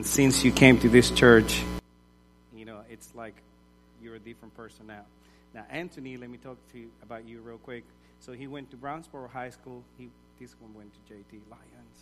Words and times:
And 0.00 0.06
since 0.06 0.42
you 0.42 0.50
came 0.50 0.78
to 0.78 0.88
this 0.88 1.10
church, 1.10 1.62
you 2.56 2.64
know, 2.64 2.80
it's 2.88 3.14
like 3.14 3.34
you're 4.02 4.14
a 4.14 4.18
different 4.18 4.56
person 4.56 4.86
now. 4.86 5.02
Now, 5.52 5.66
Anthony, 5.68 6.16
let 6.16 6.30
me 6.30 6.38
talk 6.38 6.56
to 6.72 6.78
you 6.78 6.90
about 7.02 7.28
you 7.28 7.42
real 7.42 7.58
quick. 7.58 7.84
So 8.20 8.32
he 8.32 8.46
went 8.46 8.70
to 8.70 8.78
Brownsboro 8.78 9.28
High 9.28 9.50
School. 9.50 9.84
He 9.98 10.08
this 10.40 10.54
one 10.58 10.72
went 10.72 10.90
to 10.94 11.12
JT 11.12 11.40
Lions, 11.50 11.98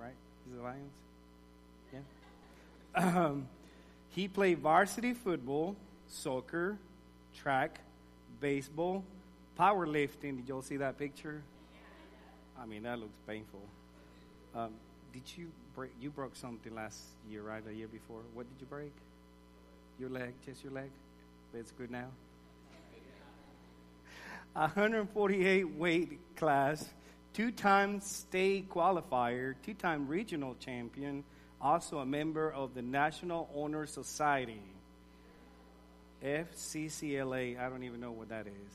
right? 0.00 0.14
Is 0.48 0.58
it 0.58 0.62
Lions? 0.62 0.94
Yeah. 1.92 3.24
Um, 3.24 3.46
he 4.08 4.26
played 4.26 4.60
varsity 4.60 5.12
football, 5.12 5.76
soccer, 6.08 6.78
track, 7.36 7.78
baseball, 8.40 9.04
powerlifting. 9.60 10.38
Did 10.38 10.48
y'all 10.48 10.62
see 10.62 10.78
that 10.78 10.96
picture? 10.96 11.42
I 12.58 12.64
mean, 12.64 12.84
that 12.84 12.98
looks 12.98 13.18
painful. 13.26 13.60
Um, 14.54 14.70
did 15.12 15.24
you 15.36 15.48
break? 15.74 15.90
You 16.00 16.10
broke 16.10 16.36
something 16.36 16.74
last 16.74 16.98
year, 17.28 17.42
right? 17.42 17.62
A 17.68 17.72
year 17.72 17.88
before. 17.88 18.20
What 18.34 18.46
did 18.48 18.60
you 18.60 18.66
break? 18.66 18.92
Your 19.98 20.10
leg, 20.10 20.34
just 20.44 20.62
your 20.62 20.72
leg. 20.72 20.90
But 21.52 21.60
it's 21.60 21.72
good 21.72 21.90
now. 21.90 22.08
148 24.54 25.64
weight 25.76 26.36
class, 26.36 26.88
two-time 27.32 28.00
state 28.00 28.70
qualifier, 28.70 29.54
two-time 29.64 30.06
regional 30.06 30.54
champion, 30.60 31.24
also 31.60 31.98
a 31.98 32.06
member 32.06 32.52
of 32.52 32.74
the 32.74 32.82
National 32.82 33.48
Honor 33.56 33.86
Society. 33.86 34.62
FCCLA, 36.22 37.58
I 37.58 37.68
don't 37.68 37.82
even 37.82 38.00
know 38.00 38.12
what 38.12 38.28
that 38.28 38.46
is. 38.46 38.72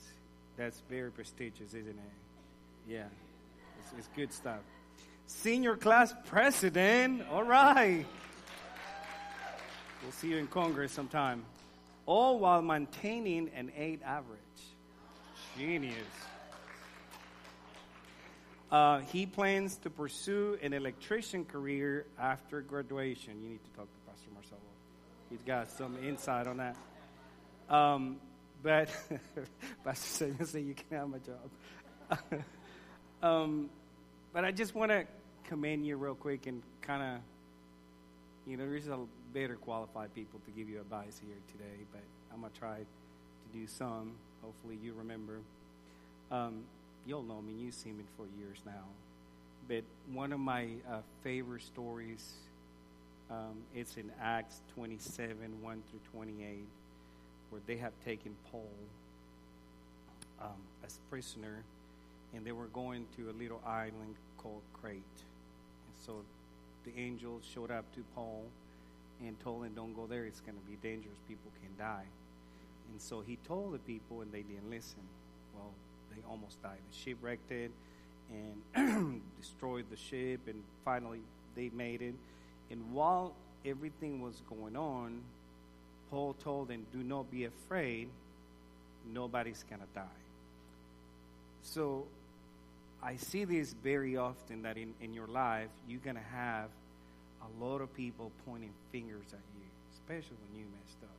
That's 0.57 0.81
very 0.89 1.11
prestigious, 1.11 1.69
isn't 1.69 1.87
it? 1.87 2.87
Yeah, 2.87 3.05
it's, 3.79 3.93
it's 3.97 4.09
good 4.15 4.33
stuff. 4.33 4.59
Senior 5.29 5.77
class 5.77 6.11
president, 6.25 7.21
all 7.31 7.43
right. 7.43 8.03
We'll 10.01 10.11
see 10.11 10.29
you 10.29 10.37
in 10.37 10.47
Congress 10.47 10.91
sometime. 10.91 11.45
All 12.07 12.39
while 12.39 12.63
maintaining 12.63 13.49
an 13.55 13.71
8 13.77 14.01
average. 14.03 14.39
Genius. 15.55 15.93
Uh, 18.71 18.99
he 18.99 19.27
plans 19.27 19.77
to 19.77 19.91
pursue 19.91 20.57
an 20.63 20.73
electrician 20.73 21.45
career 21.45 22.07
after 22.19 22.61
graduation. 22.61 23.39
You 23.41 23.49
need 23.49 23.63
to 23.63 23.77
talk 23.77 23.85
to 23.85 24.11
Pastor 24.11 24.29
Marcelo. 24.33 24.59
He's 25.29 25.43
got 25.43 25.69
some 25.69 25.95
insight 26.03 26.47
on 26.47 26.57
that. 26.57 26.75
Um, 27.69 28.17
but 28.63 28.89
Pastor 29.83 30.25
Samuel 30.25 30.45
said 30.47 30.63
you 30.63 30.73
can 30.73 30.97
have 30.97 31.07
my 31.07 31.19
job. 31.19 32.41
um, 33.23 33.69
but 34.33 34.43
I 34.43 34.51
just 34.51 34.73
want 34.73 34.91
to 34.91 35.05
commend 35.45 35.85
you 35.85 35.97
real 35.97 36.15
quick 36.15 36.47
and 36.47 36.61
kind 36.81 37.01
of, 37.01 37.21
you 38.47 38.57
know, 38.57 38.69
there's 38.69 38.87
a 38.87 38.99
better 39.33 39.55
qualified 39.55 40.13
people 40.13 40.39
to 40.45 40.51
give 40.51 40.69
you 40.69 40.79
advice 40.79 41.19
here 41.25 41.37
today, 41.51 41.85
but 41.91 42.01
I'm 42.33 42.41
going 42.41 42.51
to 42.51 42.59
try 42.59 42.77
to 42.77 43.57
do 43.57 43.67
some. 43.67 44.13
Hopefully 44.41 44.77
you 44.81 44.93
remember. 44.93 45.39
Um, 46.31 46.63
you'll 47.05 47.23
know 47.23 47.41
me. 47.41 47.53
You've 47.53 47.73
seen 47.73 47.97
me 47.97 48.03
for 48.17 48.25
years 48.39 48.57
now. 48.65 48.85
But 49.67 49.83
one 50.11 50.33
of 50.33 50.39
my 50.39 50.67
uh, 50.89 50.99
favorite 51.23 51.61
stories, 51.61 52.33
um, 53.29 53.57
it's 53.75 53.97
in 53.97 54.11
Acts 54.21 54.61
27, 54.73 55.35
1 55.61 55.83
through 55.89 55.99
28, 56.11 56.57
where 57.49 57.61
they 57.67 57.77
have 57.77 57.93
taken 58.03 58.35
Paul 58.51 58.69
um, 60.41 60.49
as 60.85 60.97
prisoner, 61.09 61.63
and 62.33 62.45
they 62.45 62.51
were 62.51 62.67
going 62.67 63.05
to 63.17 63.29
a 63.29 63.33
little 63.33 63.61
island 63.65 64.15
called 64.37 64.61
Crete. 64.73 65.03
So 66.05 66.23
the 66.85 66.91
angels 66.97 67.43
showed 67.53 67.71
up 67.71 67.85
to 67.95 68.03
Paul 68.15 68.43
and 69.25 69.39
told 69.41 69.65
him, 69.65 69.73
Don't 69.75 69.93
go 69.93 70.07
there, 70.07 70.25
it's 70.25 70.39
going 70.39 70.57
to 70.57 70.65
be 70.69 70.77
dangerous. 70.81 71.17
People 71.27 71.51
can 71.61 71.71
die. 71.77 72.05
And 72.91 73.01
so 73.01 73.21
he 73.21 73.37
told 73.47 73.73
the 73.73 73.79
people, 73.79 74.21
and 74.21 74.31
they 74.31 74.41
didn't 74.41 74.69
listen. 74.69 75.01
Well, 75.55 75.71
they 76.11 76.21
almost 76.29 76.61
died. 76.63 76.79
The 76.91 76.97
ship 76.97 77.17
wrecked 77.21 77.51
it 77.51 77.71
and 78.75 79.21
destroyed 79.41 79.85
the 79.89 79.97
ship, 79.97 80.41
and 80.47 80.63
finally 80.85 81.19
they 81.55 81.69
made 81.73 82.01
it. 82.01 82.15
And 82.71 82.91
while 82.93 83.33
everything 83.65 84.21
was 84.21 84.41
going 84.49 84.75
on, 84.75 85.21
Paul 86.09 86.35
told 86.43 86.69
them, 86.69 86.85
Do 86.91 87.03
not 87.03 87.29
be 87.29 87.45
afraid, 87.45 88.09
nobody's 89.13 89.63
going 89.69 89.81
to 89.81 89.87
die. 89.93 90.05
So 91.63 92.05
I 93.01 93.15
see 93.15 93.45
this 93.45 93.73
very 93.83 94.17
often 94.17 94.63
that 94.63 94.77
in, 94.77 94.93
in 95.01 95.13
your 95.13 95.27
life, 95.27 95.69
you're 95.87 96.01
going 96.01 96.17
to 96.17 96.21
have 96.33 96.69
a 97.41 97.63
lot 97.63 97.81
of 97.81 97.93
people 97.95 98.31
pointing 98.45 98.73
fingers 98.91 99.25
at 99.31 99.39
you, 99.55 99.65
especially 99.93 100.35
when 100.49 100.59
you 100.59 100.65
messed 100.65 100.97
up. 101.03 101.09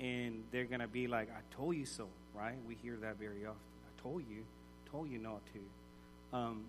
And 0.00 0.42
they're 0.50 0.64
going 0.64 0.80
to 0.80 0.88
be 0.88 1.06
like, 1.06 1.28
I 1.30 1.40
told 1.54 1.76
you 1.76 1.84
so, 1.84 2.06
right? 2.34 2.56
We 2.66 2.76
hear 2.82 2.96
that 3.02 3.18
very 3.18 3.44
often. 3.44 3.54
I 3.54 4.02
told 4.02 4.22
you, 4.30 4.42
told 4.90 5.10
you 5.10 5.18
not 5.18 5.40
to. 5.52 6.36
Um, 6.36 6.64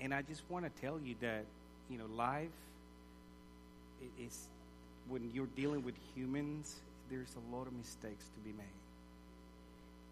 and 0.00 0.12
I 0.12 0.22
just 0.22 0.42
want 0.48 0.64
to 0.64 0.80
tell 0.80 0.98
you 0.98 1.14
that, 1.20 1.44
you 1.88 1.98
know, 1.98 2.06
life 2.16 2.48
is 4.18 4.48
when 5.08 5.30
you're 5.32 5.48
dealing 5.56 5.84
with 5.84 5.94
humans, 6.14 6.76
there's 7.10 7.34
a 7.36 7.54
lot 7.54 7.66
of 7.66 7.72
mistakes 7.72 8.24
to 8.24 8.40
be 8.40 8.52
made. 8.56 8.66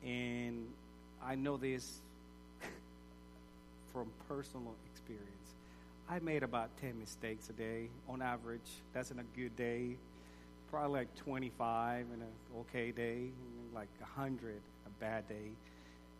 And 0.08 0.68
I 1.24 1.34
know 1.34 1.56
this 1.56 2.00
from 3.98 4.12
personal 4.28 4.76
experience. 4.92 5.26
I 6.08 6.20
made 6.20 6.44
about 6.44 6.70
10 6.80 7.00
mistakes 7.00 7.50
a 7.50 7.52
day 7.52 7.88
on 8.08 8.22
average. 8.22 8.70
That's 8.92 9.10
in 9.10 9.18
a 9.18 9.24
good 9.36 9.56
day. 9.56 9.96
Probably 10.70 11.00
like 11.00 11.14
25 11.16 12.06
in 12.14 12.22
an 12.22 12.28
okay 12.60 12.92
day, 12.92 13.30
like 13.74 13.88
100 13.98 14.54
a 14.86 14.90
bad 15.00 15.28
day. 15.28 15.50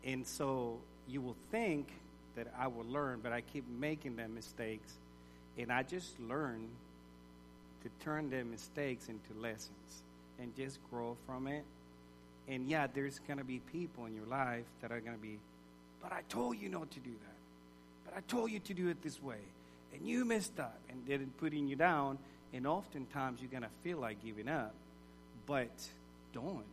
And 0.04 0.26
so 0.26 0.78
you 1.06 1.20
will 1.20 1.36
think 1.52 1.88
that 2.34 2.48
I 2.58 2.66
will 2.66 2.84
learn, 2.84 3.20
but 3.22 3.32
I 3.32 3.42
keep 3.42 3.64
making 3.68 4.16
them 4.16 4.34
mistakes. 4.34 4.94
And 5.56 5.70
I 5.70 5.84
just 5.84 6.18
learn 6.18 6.66
to 7.84 8.04
turn 8.04 8.28
their 8.28 8.44
mistakes 8.44 9.08
into 9.08 9.40
lessons 9.40 10.02
and 10.40 10.52
just 10.56 10.80
grow 10.90 11.16
from 11.26 11.46
it. 11.46 11.62
And 12.48 12.68
yeah, 12.68 12.88
there's 12.92 13.20
going 13.20 13.38
to 13.38 13.44
be 13.44 13.60
people 13.72 14.06
in 14.06 14.16
your 14.16 14.26
life 14.26 14.66
that 14.82 14.90
are 14.90 15.00
going 15.00 15.16
to 15.16 15.22
be, 15.22 15.38
but 16.02 16.12
I 16.12 16.22
told 16.28 16.56
you 16.58 16.68
not 16.68 16.90
to 16.90 16.98
do 16.98 17.10
that. 17.10 17.37
But 18.08 18.18
I 18.18 18.20
told 18.22 18.50
you 18.50 18.60
to 18.60 18.74
do 18.74 18.88
it 18.88 19.02
this 19.02 19.22
way. 19.22 19.40
And 19.92 20.06
you 20.06 20.24
messed 20.24 20.58
up 20.58 20.78
and 20.88 21.02
they're 21.06 21.18
putting 21.38 21.68
you 21.68 21.76
down. 21.76 22.18
And 22.52 22.66
oftentimes 22.66 23.40
you're 23.40 23.50
going 23.50 23.62
to 23.62 23.68
feel 23.82 23.98
like 23.98 24.22
giving 24.24 24.48
up. 24.48 24.74
But 25.46 25.70
don't. 26.32 26.64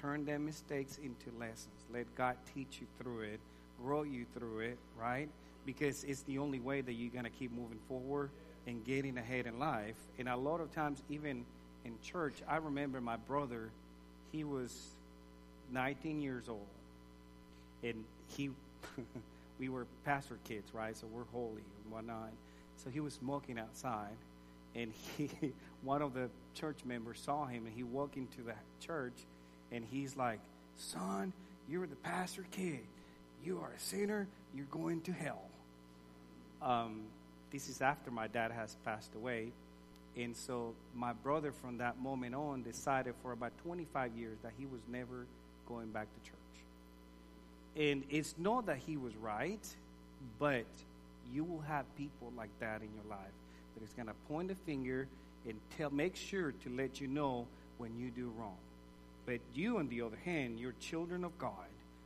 Turn 0.00 0.24
their 0.24 0.38
mistakes 0.38 0.98
into 1.02 1.36
lessons. 1.38 1.74
Let 1.92 2.14
God 2.14 2.36
teach 2.54 2.78
you 2.80 2.86
through 3.00 3.20
it, 3.20 3.40
grow 3.82 4.02
you 4.02 4.26
through 4.36 4.60
it, 4.60 4.78
right? 5.00 5.28
Because 5.64 6.04
it's 6.04 6.22
the 6.22 6.38
only 6.38 6.60
way 6.60 6.82
that 6.82 6.92
you're 6.92 7.10
going 7.10 7.24
to 7.24 7.30
keep 7.30 7.52
moving 7.52 7.78
forward 7.88 8.30
and 8.66 8.84
getting 8.84 9.16
ahead 9.16 9.46
in 9.46 9.58
life. 9.58 9.96
And 10.18 10.28
a 10.28 10.36
lot 10.36 10.60
of 10.60 10.72
times, 10.74 11.02
even 11.08 11.44
in 11.84 11.94
church, 12.02 12.34
I 12.48 12.56
remember 12.56 13.00
my 13.00 13.16
brother, 13.16 13.70
he 14.30 14.44
was 14.44 14.74
19 15.72 16.20
years 16.20 16.48
old. 16.48 16.66
And 17.82 18.04
he, 18.28 18.50
we 19.58 19.68
were 19.68 19.86
pastor 20.04 20.38
kids, 20.44 20.72
right? 20.74 20.96
So 20.96 21.06
we're 21.06 21.24
holy 21.32 21.62
and 21.82 21.92
whatnot. 21.92 22.30
So 22.76 22.90
he 22.90 23.00
was 23.00 23.14
smoking 23.14 23.58
outside. 23.58 24.16
And 24.74 24.92
he, 25.16 25.30
one 25.82 26.02
of 26.02 26.14
the 26.14 26.28
church 26.54 26.78
members 26.84 27.20
saw 27.20 27.46
him 27.46 27.66
and 27.66 27.74
he 27.74 27.82
walked 27.82 28.16
into 28.16 28.42
the 28.42 28.54
church 28.84 29.14
and 29.70 29.84
he's 29.90 30.16
like, 30.16 30.40
Son, 30.76 31.32
you're 31.68 31.86
the 31.86 31.96
pastor 31.96 32.44
kid. 32.50 32.80
You 33.44 33.58
are 33.60 33.72
a 33.76 33.80
sinner. 33.80 34.26
You're 34.54 34.66
going 34.66 35.00
to 35.02 35.12
hell. 35.12 35.42
Um, 36.62 37.02
this 37.52 37.68
is 37.68 37.82
after 37.82 38.10
my 38.10 38.26
dad 38.26 38.50
has 38.50 38.76
passed 38.84 39.14
away. 39.14 39.52
And 40.16 40.36
so 40.36 40.74
my 40.94 41.12
brother, 41.12 41.52
from 41.52 41.78
that 41.78 41.98
moment 42.00 42.34
on, 42.34 42.62
decided 42.62 43.14
for 43.22 43.32
about 43.32 43.52
25 43.64 44.16
years 44.16 44.38
that 44.42 44.52
he 44.58 44.66
was 44.66 44.80
never 44.88 45.26
going 45.68 45.90
back 45.90 46.06
to 46.14 46.30
church. 46.30 46.43
And 47.76 48.04
it's 48.08 48.34
not 48.38 48.66
that 48.66 48.78
he 48.78 48.96
was 48.96 49.14
right, 49.16 49.66
but 50.38 50.64
you 51.32 51.44
will 51.44 51.62
have 51.62 51.84
people 51.96 52.32
like 52.36 52.50
that 52.60 52.82
in 52.82 52.88
your 52.94 53.04
life 53.10 53.32
that 53.74 53.84
is 53.84 53.92
going 53.94 54.06
to 54.06 54.14
point 54.28 54.50
a 54.50 54.54
finger 54.54 55.08
and 55.46 55.54
tell, 55.76 55.90
make 55.90 56.16
sure 56.16 56.52
to 56.52 56.70
let 56.70 57.00
you 57.00 57.08
know 57.08 57.46
when 57.78 57.96
you 57.98 58.10
do 58.10 58.32
wrong. 58.38 58.56
But 59.26 59.40
you, 59.54 59.78
on 59.78 59.88
the 59.88 60.02
other 60.02 60.18
hand, 60.24 60.60
you're 60.60 60.74
children 60.80 61.24
of 61.24 61.36
God, 61.38 61.50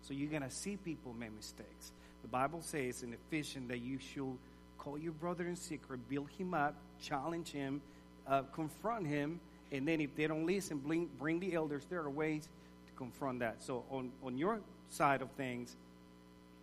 so 0.02 0.14
you're 0.14 0.30
going 0.30 0.42
to 0.42 0.50
see 0.50 0.76
people 0.76 1.14
make 1.18 1.34
mistakes. 1.36 1.92
The 2.22 2.28
Bible 2.28 2.62
says 2.62 3.02
in 3.02 3.12
Ephesians 3.12 3.68
that 3.68 3.78
you 3.78 3.98
should 3.98 4.38
call 4.78 4.98
your 4.98 5.12
brother 5.12 5.46
in 5.46 5.56
secret, 5.56 6.08
build 6.08 6.28
him 6.38 6.54
up, 6.54 6.74
challenge 7.02 7.50
him, 7.50 7.80
uh, 8.26 8.42
confront 8.54 9.06
him, 9.06 9.40
and 9.70 9.86
then 9.86 10.00
if 10.00 10.14
they 10.16 10.26
don't 10.26 10.46
listen, 10.46 10.78
bring, 10.78 11.08
bring 11.18 11.40
the 11.40 11.54
elders. 11.54 11.84
There 11.90 12.00
are 12.00 12.10
ways 12.10 12.44
to 12.86 12.92
confront 12.96 13.40
that. 13.40 13.62
So 13.62 13.84
on, 13.90 14.10
on 14.24 14.38
your 14.38 14.60
side 14.90 15.22
of 15.22 15.30
things, 15.32 15.74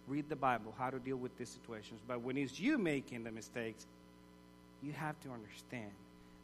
read 0.07 0.29
the 0.29 0.35
Bible, 0.35 0.73
how 0.77 0.89
to 0.89 0.99
deal 0.99 1.17
with 1.17 1.37
these 1.37 1.49
situations. 1.49 1.99
But 2.07 2.21
when 2.21 2.37
it's 2.37 2.59
you 2.59 2.77
making 2.77 3.23
the 3.23 3.31
mistakes, 3.31 3.85
you 4.83 4.93
have 4.93 5.19
to 5.21 5.29
understand 5.31 5.91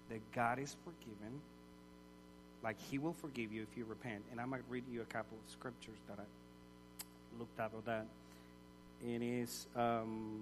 that 0.10 0.20
God 0.34 0.60
is 0.60 0.76
forgiven, 0.84 1.40
like 2.64 2.78
He 2.90 2.98
will 2.98 3.14
forgive 3.14 3.52
you 3.52 3.62
if 3.62 3.78
you 3.78 3.86
repent. 3.86 4.24
And 4.32 4.40
I 4.40 4.46
might 4.46 4.64
read 4.70 4.84
you 4.92 5.02
a 5.02 5.06
couple 5.06 5.38
of 5.44 5.52
scriptures 5.52 5.98
that 6.08 6.18
I 6.20 7.40
looked 7.40 7.60
up 7.60 7.74
of 7.78 7.86
that. 7.86 8.06
It 9.06 9.22
is 9.22 9.68
um, 9.76 10.42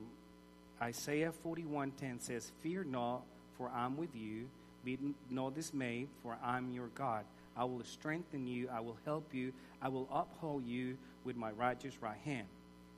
Isaiah 0.81 1.31
41:10 1.45 2.21
says, 2.21 2.51
"Fear 2.62 2.86
not, 2.86 3.21
for 3.57 3.69
I'm 3.69 3.97
with 3.97 4.15
you. 4.15 4.47
Be 4.83 4.97
not 5.30 5.53
dismayed, 5.53 6.07
for 6.24 6.38
I'm 6.44 6.71
your 6.71 6.88
God. 6.95 7.25
I 7.60 7.66
will 7.66 7.84
strengthen 7.84 8.48
you. 8.48 8.70
I 8.70 8.80
will 8.80 8.98
help 9.04 9.34
you. 9.34 9.52
I 9.82 9.90
will 9.90 10.08
uphold 10.10 10.66
you 10.66 10.98
with 11.26 11.36
my 11.36 11.52
righteous 11.52 12.02
right 12.02 12.18
hand." 12.18 12.48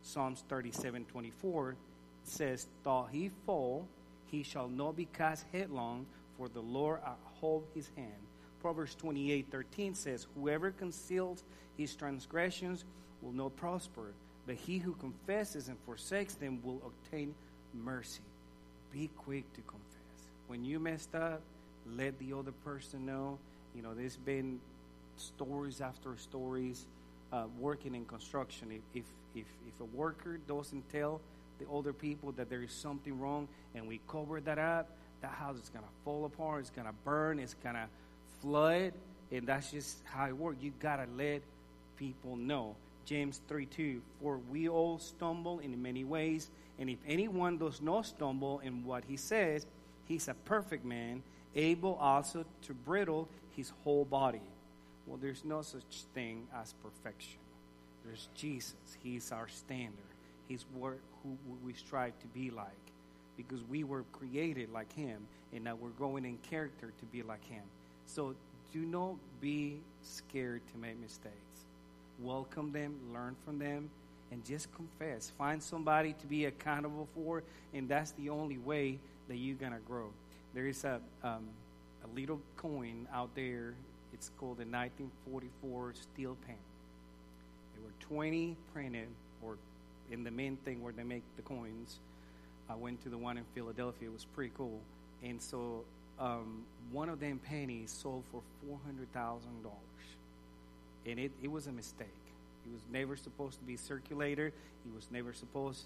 Psalms 0.03 0.43
37:24 0.47 1.75
says, 2.23 2.67
"Though 2.83 3.05
he 3.05 3.29
fall, 3.29 3.87
he 4.27 4.43
shall 4.43 4.69
not 4.69 4.95
be 4.95 5.05
cast 5.05 5.47
headlong, 5.51 6.05
for 6.37 6.47
the 6.47 6.61
Lord 6.61 7.01
hold 7.39 7.67
his 7.73 7.89
hand." 7.95 8.27
Proverbs 8.59 8.93
28:13 8.95 9.95
says, 9.95 10.27
"Whoever 10.35 10.71
conceals 10.71 11.43
his 11.75 11.95
transgressions 11.95 12.85
will 13.21 13.31
not 13.31 13.55
prosper, 13.55 14.13
but 14.45 14.55
he 14.55 14.77
who 14.77 14.93
confesses 14.93 15.67
and 15.69 15.79
forsakes 15.79 16.35
them 16.35 16.61
will 16.61 16.81
obtain 16.85 17.33
mercy." 17.73 18.21
Be 18.91 19.07
quick 19.07 19.51
to 19.53 19.61
confess. 19.61 20.29
When 20.47 20.63
you 20.63 20.79
messed 20.79 21.15
up, 21.15 21.41
let 21.87 22.19
the 22.19 22.33
other 22.33 22.51
person 22.51 23.07
know. 23.07 23.39
You 23.75 23.81
know, 23.81 23.93
there's 23.93 24.17
been 24.17 24.59
stories 25.17 25.81
after 25.81 26.17
stories 26.17 26.85
uh, 27.31 27.45
working 27.59 27.95
in 27.95 28.05
construction. 28.05 28.71
If, 28.71 29.03
if 29.03 29.05
if 29.35 29.79
a 29.79 29.85
worker 29.95 30.39
doesn't 30.47 30.89
tell 30.91 31.21
the 31.59 31.65
older 31.67 31.93
people 31.93 32.31
that 32.33 32.49
there 32.49 32.63
is 32.63 32.71
something 32.71 33.19
wrong, 33.19 33.47
and 33.75 33.87
we 33.87 33.99
cover 34.07 34.41
that 34.41 34.57
up, 34.57 34.89
that 35.21 35.31
house 35.31 35.57
is 35.57 35.69
gonna 35.69 35.85
fall 36.03 36.25
apart. 36.25 36.61
It's 36.61 36.69
gonna 36.69 36.93
burn. 37.05 37.39
It's 37.39 37.55
gonna 37.63 37.87
flood, 38.41 38.93
and 39.31 39.47
that's 39.47 39.71
just 39.71 39.97
how 40.05 40.27
it 40.27 40.35
works. 40.35 40.57
You 40.61 40.73
gotta 40.79 41.05
let 41.17 41.41
people 41.97 42.35
know. 42.35 42.75
James 43.05 43.41
3 43.47 43.65
2, 43.65 44.01
for 44.21 44.39
we 44.49 44.69
all 44.69 44.99
stumble 44.99 45.59
in 45.59 45.81
many 45.81 46.03
ways, 46.03 46.49
and 46.79 46.89
if 46.89 46.99
anyone 47.07 47.57
does 47.57 47.81
not 47.81 48.05
stumble 48.05 48.59
in 48.59 48.85
what 48.85 49.03
he 49.07 49.17
says, 49.17 49.65
he's 50.05 50.27
a 50.27 50.33
perfect 50.45 50.85
man, 50.85 51.23
able 51.55 51.95
also 51.95 52.45
to 52.63 52.73
brittle 52.73 53.27
his 53.55 53.71
whole 53.83 54.05
body. 54.05 54.41
Well, 55.07 55.17
there's 55.21 55.43
no 55.43 55.61
such 55.61 56.03
thing 56.13 56.47
as 56.55 56.73
perfection. 56.83 57.39
There's 58.05 58.29
Jesus. 58.35 58.75
He's 59.03 59.31
our 59.31 59.47
standard. 59.47 59.97
He's 60.47 60.65
what, 60.73 60.93
who 61.23 61.37
we 61.63 61.73
strive 61.73 62.17
to 62.19 62.27
be 62.27 62.49
like 62.49 62.67
because 63.37 63.59
we 63.69 63.83
were 63.83 64.03
created 64.11 64.71
like 64.71 64.91
him 64.93 65.21
and 65.53 65.63
now 65.63 65.75
we're 65.75 65.89
growing 65.89 66.25
in 66.25 66.37
character 66.49 66.91
to 66.99 67.05
be 67.05 67.23
like 67.23 67.43
him. 67.45 67.63
So 68.05 68.35
do 68.73 68.79
not 68.79 69.15
be 69.39 69.79
scared 70.01 70.61
to 70.73 70.77
make 70.77 70.99
mistakes. 70.99 71.35
Welcome 72.19 72.71
them, 72.71 72.95
learn 73.13 73.35
from 73.45 73.59
them, 73.59 73.89
and 74.31 74.45
just 74.45 74.73
confess. 74.73 75.31
Find 75.37 75.61
somebody 75.61 76.13
to 76.13 76.27
be 76.27 76.45
accountable 76.45 77.07
for, 77.13 77.43
and 77.73 77.89
that's 77.89 78.11
the 78.11 78.29
only 78.29 78.57
way 78.57 78.99
that 79.27 79.37
you're 79.37 79.55
going 79.55 79.73
to 79.73 79.79
grow. 79.79 80.09
There 80.53 80.67
is 80.67 80.83
a, 80.83 80.99
um, 81.23 81.47
a 82.03 82.15
little 82.15 82.41
coin 82.57 83.07
out 83.13 83.29
there. 83.35 83.73
It's 84.13 84.31
called 84.37 84.57
the 84.57 84.65
1944 84.65 85.93
steel 85.93 86.37
pen. 86.45 86.55
There 87.73 87.83
were 87.83 88.17
20 88.17 88.57
printed, 88.73 89.07
or 89.41 89.57
in 90.11 90.23
the 90.23 90.31
main 90.31 90.57
thing 90.57 90.83
where 90.83 90.91
they 90.91 91.03
make 91.03 91.23
the 91.37 91.41
coins. 91.41 91.99
I 92.69 92.75
went 92.75 93.01
to 93.03 93.09
the 93.09 93.17
one 93.17 93.37
in 93.37 93.45
Philadelphia. 93.55 94.09
It 94.09 94.13
was 94.13 94.25
pretty 94.25 94.51
cool. 94.57 94.79
And 95.23 95.41
so 95.41 95.83
um, 96.19 96.63
one 96.91 97.09
of 97.09 97.19
them 97.19 97.39
pennies 97.43 97.91
sold 97.91 98.23
for 98.31 98.41
$400,000. 98.69 99.39
And 101.05 101.19
it, 101.19 101.31
it 101.41 101.49
was 101.49 101.67
a 101.67 101.71
mistake. 101.71 102.07
It 102.65 102.73
was 102.73 102.81
never 102.91 103.15
supposed 103.15 103.57
to 103.59 103.65
be 103.65 103.77
circulated. 103.77 104.53
It 104.85 104.93
was 104.93 105.07
never 105.11 105.33
supposed 105.33 105.85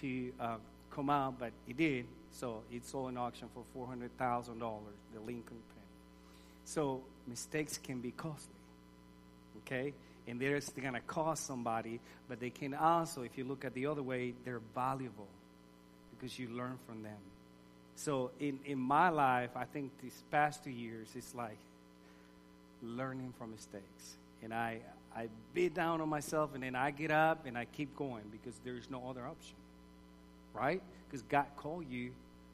to 0.00 0.32
uh, 0.38 0.56
come 0.90 1.10
out, 1.10 1.38
but 1.38 1.52
it 1.66 1.76
did. 1.76 2.06
So 2.32 2.62
it 2.72 2.84
sold 2.86 3.10
in 3.10 3.16
auction 3.16 3.48
for 3.54 3.64
$400,000, 3.86 4.58
the 5.14 5.20
Lincoln 5.20 5.44
pen. 5.46 5.82
So 6.64 7.02
mistakes 7.26 7.78
can 7.78 8.00
be 8.00 8.10
costly. 8.10 8.54
Okay? 9.66 9.92
And 10.26 10.40
they're 10.40 10.60
going 10.80 10.94
to 10.94 11.00
cost 11.00 11.46
somebody, 11.46 12.00
but 12.28 12.40
they 12.40 12.50
can 12.50 12.74
also, 12.74 13.22
if 13.22 13.36
you 13.36 13.44
look 13.44 13.64
at 13.64 13.74
the 13.74 13.86
other 13.86 14.02
way, 14.02 14.34
they're 14.44 14.62
valuable 14.74 15.28
because 16.10 16.38
you 16.38 16.48
learn 16.48 16.78
from 16.86 17.02
them. 17.02 17.18
So 17.96 18.30
in, 18.40 18.58
in 18.64 18.78
my 18.78 19.10
life, 19.10 19.50
I 19.56 19.64
think 19.64 19.90
these 20.00 20.22
past 20.30 20.64
two 20.64 20.70
years, 20.70 21.08
it's 21.14 21.34
like 21.34 21.58
learning 22.82 23.34
from 23.38 23.50
mistakes. 23.50 24.16
And 24.42 24.54
I, 24.54 24.78
I 25.14 25.28
beat 25.54 25.74
down 25.74 26.00
on 26.00 26.08
myself 26.08 26.54
and 26.54 26.62
then 26.62 26.74
I 26.74 26.90
get 26.90 27.10
up 27.10 27.46
and 27.46 27.56
I 27.56 27.66
keep 27.66 27.96
going 27.96 28.24
because 28.30 28.54
there's 28.64 28.88
no 28.90 29.08
other 29.08 29.26
option. 29.26 29.54
Right? 30.54 30.82
Because 31.08 31.22
God 31.22 31.46
called 31.56 31.86
you 31.88 32.12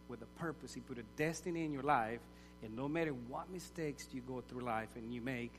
with 0.09 0.23
a 0.23 0.41
purpose. 0.41 0.75
He 0.75 0.81
put 0.81 0.99
a 0.99 1.05
destiny 1.17 1.65
in 1.65 1.73
your 1.73 1.83
life. 1.83 2.21
And 2.63 2.77
no 2.77 2.89
matter 2.89 3.13
what 3.29 3.51
mistakes 3.51 4.07
you 4.13 4.21
go 4.27 4.43
through 4.49 4.63
life 4.63 4.89
and 4.97 5.13
you 5.13 5.21
make, 5.21 5.53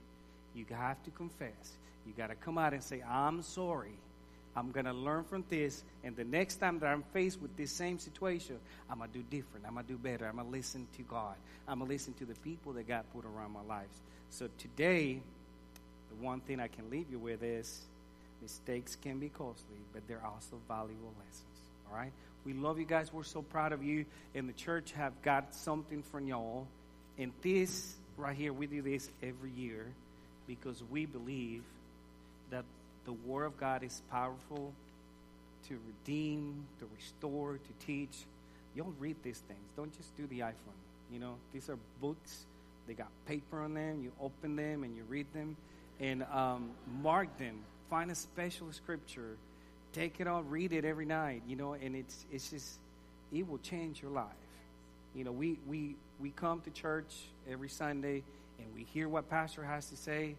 you 0.56 0.66
have 0.72 1.02
to 1.04 1.12
confess. 1.12 1.78
You 2.06 2.14
got 2.18 2.28
to 2.28 2.36
come 2.36 2.58
out 2.58 2.74
and 2.74 2.84
say, 2.84 3.02
I'm 3.08 3.42
sorry. 3.42 3.94
I'm 4.56 4.72
going 4.72 4.86
to 4.86 4.94
learn 4.94 5.24
from 5.24 5.46
this. 5.50 5.84
And 6.04 6.16
the 6.16 6.24
next 6.24 6.56
time 6.56 6.80
that 6.80 6.88
I'm 6.88 7.04
faced 7.14 7.42
with 7.42 7.56
this 7.56 7.72
same 7.72 8.00
situation, 8.00 8.58
I'm 8.90 8.98
going 8.98 9.12
to 9.12 9.20
do 9.20 9.24
different. 9.30 9.66
I'm 9.66 9.74
going 9.74 9.86
to 9.86 9.92
do 9.92 9.98
better. 9.98 10.26
I'm 10.28 10.36
going 10.36 10.48
to 10.48 10.52
listen 10.52 10.88
to 10.98 11.04
God. 11.04 11.36
I'm 11.68 11.80
going 11.80 11.90
to 11.90 11.94
listen 11.94 12.14
to 12.16 12.26
the 12.26 12.36
people 12.36 12.74
that 12.74 12.88
God 12.88 13.04
put 13.14 13.26
around 13.26 13.52
my 13.52 13.62
life. 13.62 13.88
So 14.32 14.50
today, 14.58 15.22
the 16.10 16.24
one 16.24 16.42
thing 16.42 16.60
I 16.60 16.68
can 16.68 16.90
leave 16.90 17.06
you 17.10 17.20
with 17.20 17.44
is 17.44 17.82
mistakes 18.42 18.96
can 18.96 19.20
be 19.20 19.30
costly, 19.30 19.78
but 19.94 20.08
they're 20.08 20.26
also 20.26 20.58
valuable 20.68 21.14
lessons. 21.20 21.46
All 21.90 21.98
right? 21.98 22.12
We 22.46 22.54
love 22.54 22.80
you 22.80 22.86
guys. 22.86 23.14
We're 23.14 23.24
so 23.24 23.42
proud 23.42 23.74
of 23.74 23.84
you. 23.84 24.06
And 24.34 24.48
the 24.48 24.54
church 24.54 24.92
have 24.94 25.22
got 25.22 25.54
something 25.54 26.04
for 26.04 26.20
y'all. 26.20 26.68
And 27.18 27.32
this 27.42 27.96
right 28.18 28.36
here, 28.36 28.54
we 28.54 28.68
do 28.68 28.82
this 28.82 29.10
every 29.22 29.52
year 29.52 29.86
because 30.48 30.84
we 30.90 31.06
believe 31.06 31.64
that 32.50 32.66
the 33.06 33.14
Word 33.14 33.46
of 33.46 33.60
God 33.60 33.84
is 33.84 34.02
powerful 34.10 34.74
to 35.68 35.80
redeem, 35.88 36.66
to 36.80 36.88
restore, 36.96 37.54
to 37.54 37.86
teach. 37.86 38.26
Y'all 38.76 38.94
read 39.00 39.16
these 39.24 39.42
things. 39.48 39.60
Don't 39.76 39.96
just 39.98 40.16
do 40.18 40.26
the 40.28 40.40
iPhone. 40.40 40.80
You 41.12 41.20
know, 41.20 41.36
these 41.54 41.70
are 41.70 41.78
books. 42.02 42.46
They 42.88 42.94
got 42.94 43.10
paper 43.28 43.62
on 43.62 43.74
them. 43.74 44.02
You 44.02 44.12
open 44.22 44.56
them 44.56 44.84
and 44.84 44.96
you 44.96 45.04
read 45.08 45.28
them 45.34 45.56
and 46.00 46.24
um, 46.32 46.72
mark 47.02 47.38
them. 47.38 47.60
Find 47.90 48.12
a 48.12 48.16
special 48.16 48.72
scripture. 48.72 49.38
Take 49.94 50.20
it 50.20 50.28
all, 50.28 50.44
read 50.44 50.74
it 50.74 50.86
every 50.86 51.06
night. 51.06 51.44
You 51.48 51.56
know, 51.56 51.74
and 51.74 51.96
it's 51.96 52.26
it's 52.32 52.50
just 52.50 52.80
it 53.32 53.48
will 53.48 53.58
change 53.60 54.02
your 54.02 54.12
life. 54.12 54.26
You 55.16 55.24
know, 55.24 55.32
we 55.32 55.60
we 55.68 55.96
we 56.20 56.32
come 56.32 56.62
to 56.62 56.72
church 56.72 57.14
every 57.50 57.70
Sunday 57.70 58.24
and 58.60 58.68
we 58.76 58.84
hear 58.84 59.08
what 59.08 59.30
pastor 59.30 59.64
has 59.64 59.90
to 59.90 59.96
say, 59.96 60.36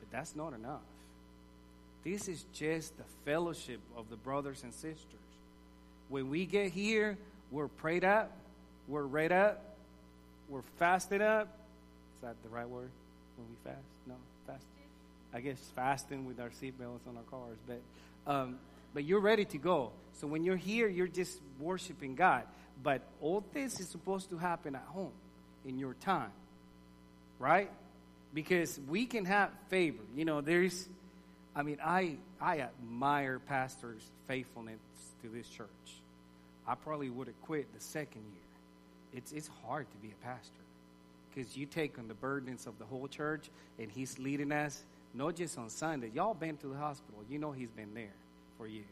but 0.00 0.10
that's 0.10 0.36
not 0.36 0.52
enough. 0.52 0.80
This 2.04 2.28
is 2.28 2.44
just 2.52 2.96
the 2.98 3.04
fellowship 3.24 3.80
of 3.96 4.10
the 4.10 4.16
brothers 4.16 4.62
and 4.62 4.72
sisters. 4.72 5.06
When 6.08 6.28
we 6.28 6.44
get 6.44 6.70
here, 6.70 7.16
we're 7.50 7.68
prayed 7.68 8.04
up, 8.04 8.30
we're 8.88 9.04
read 9.04 9.32
up, 9.32 9.76
we're 10.48 10.62
fasted 10.78 11.22
up. 11.22 11.48
Is 12.14 12.20
that 12.20 12.36
the 12.42 12.50
right 12.50 12.68
word? 12.68 12.90
When 13.36 13.48
we 13.48 13.56
fast? 13.64 13.86
No, 14.06 14.14
fast. 14.46 14.64
I 15.32 15.40
guess 15.40 15.58
fasting 15.74 16.26
with 16.26 16.38
our 16.38 16.50
seatbelts 16.50 17.08
on 17.08 17.16
our 17.16 17.22
cars, 17.30 17.58
but 17.66 17.80
um, 18.30 18.58
but 18.94 19.04
you're 19.04 19.20
ready 19.20 19.44
to 19.44 19.58
go. 19.58 19.90
So 20.14 20.26
when 20.26 20.44
you're 20.44 20.56
here, 20.56 20.88
you're 20.88 21.08
just 21.08 21.38
worshiping 21.58 22.14
God. 22.14 22.44
But 22.82 23.02
all 23.20 23.44
this 23.52 23.80
is 23.80 23.88
supposed 23.88 24.30
to 24.30 24.38
happen 24.38 24.74
at 24.74 24.86
home 24.86 25.12
in 25.66 25.78
your 25.78 25.94
time, 25.94 26.32
right? 27.38 27.70
Because 28.32 28.80
we 28.88 29.06
can 29.06 29.24
have 29.24 29.50
favor. 29.68 30.02
You 30.14 30.24
know, 30.24 30.40
there's 30.40 30.88
I 31.56 31.62
mean, 31.62 31.78
I, 31.84 32.16
I 32.40 32.60
admire 32.60 33.38
pastors' 33.38 34.02
faithfulness 34.26 34.80
to 35.22 35.28
this 35.28 35.48
church. 35.48 35.68
I 36.66 36.74
probably 36.74 37.10
would 37.10 37.28
have 37.28 37.40
quit 37.42 37.72
the 37.72 37.80
second 37.80 38.22
year. 38.22 39.20
It's, 39.20 39.30
it's 39.32 39.48
hard 39.64 39.86
to 39.90 39.96
be 39.98 40.08
a 40.08 40.24
pastor 40.24 40.50
because 41.32 41.56
you 41.56 41.66
take 41.66 41.98
on 41.98 42.08
the 42.08 42.14
burdens 42.14 42.66
of 42.66 42.78
the 42.78 42.84
whole 42.84 43.06
church 43.06 43.50
and 43.78 43.90
he's 43.90 44.18
leading 44.18 44.50
us, 44.50 44.82
not 45.12 45.36
just 45.36 45.56
on 45.56 45.70
Sunday. 45.70 46.10
Y'all 46.12 46.34
been 46.34 46.56
to 46.58 46.66
the 46.66 46.76
hospital. 46.76 47.22
You 47.30 47.38
know 47.38 47.52
he's 47.52 47.70
been 47.70 47.94
there 47.94 48.14
for 48.64 48.68
you. 48.68 48.84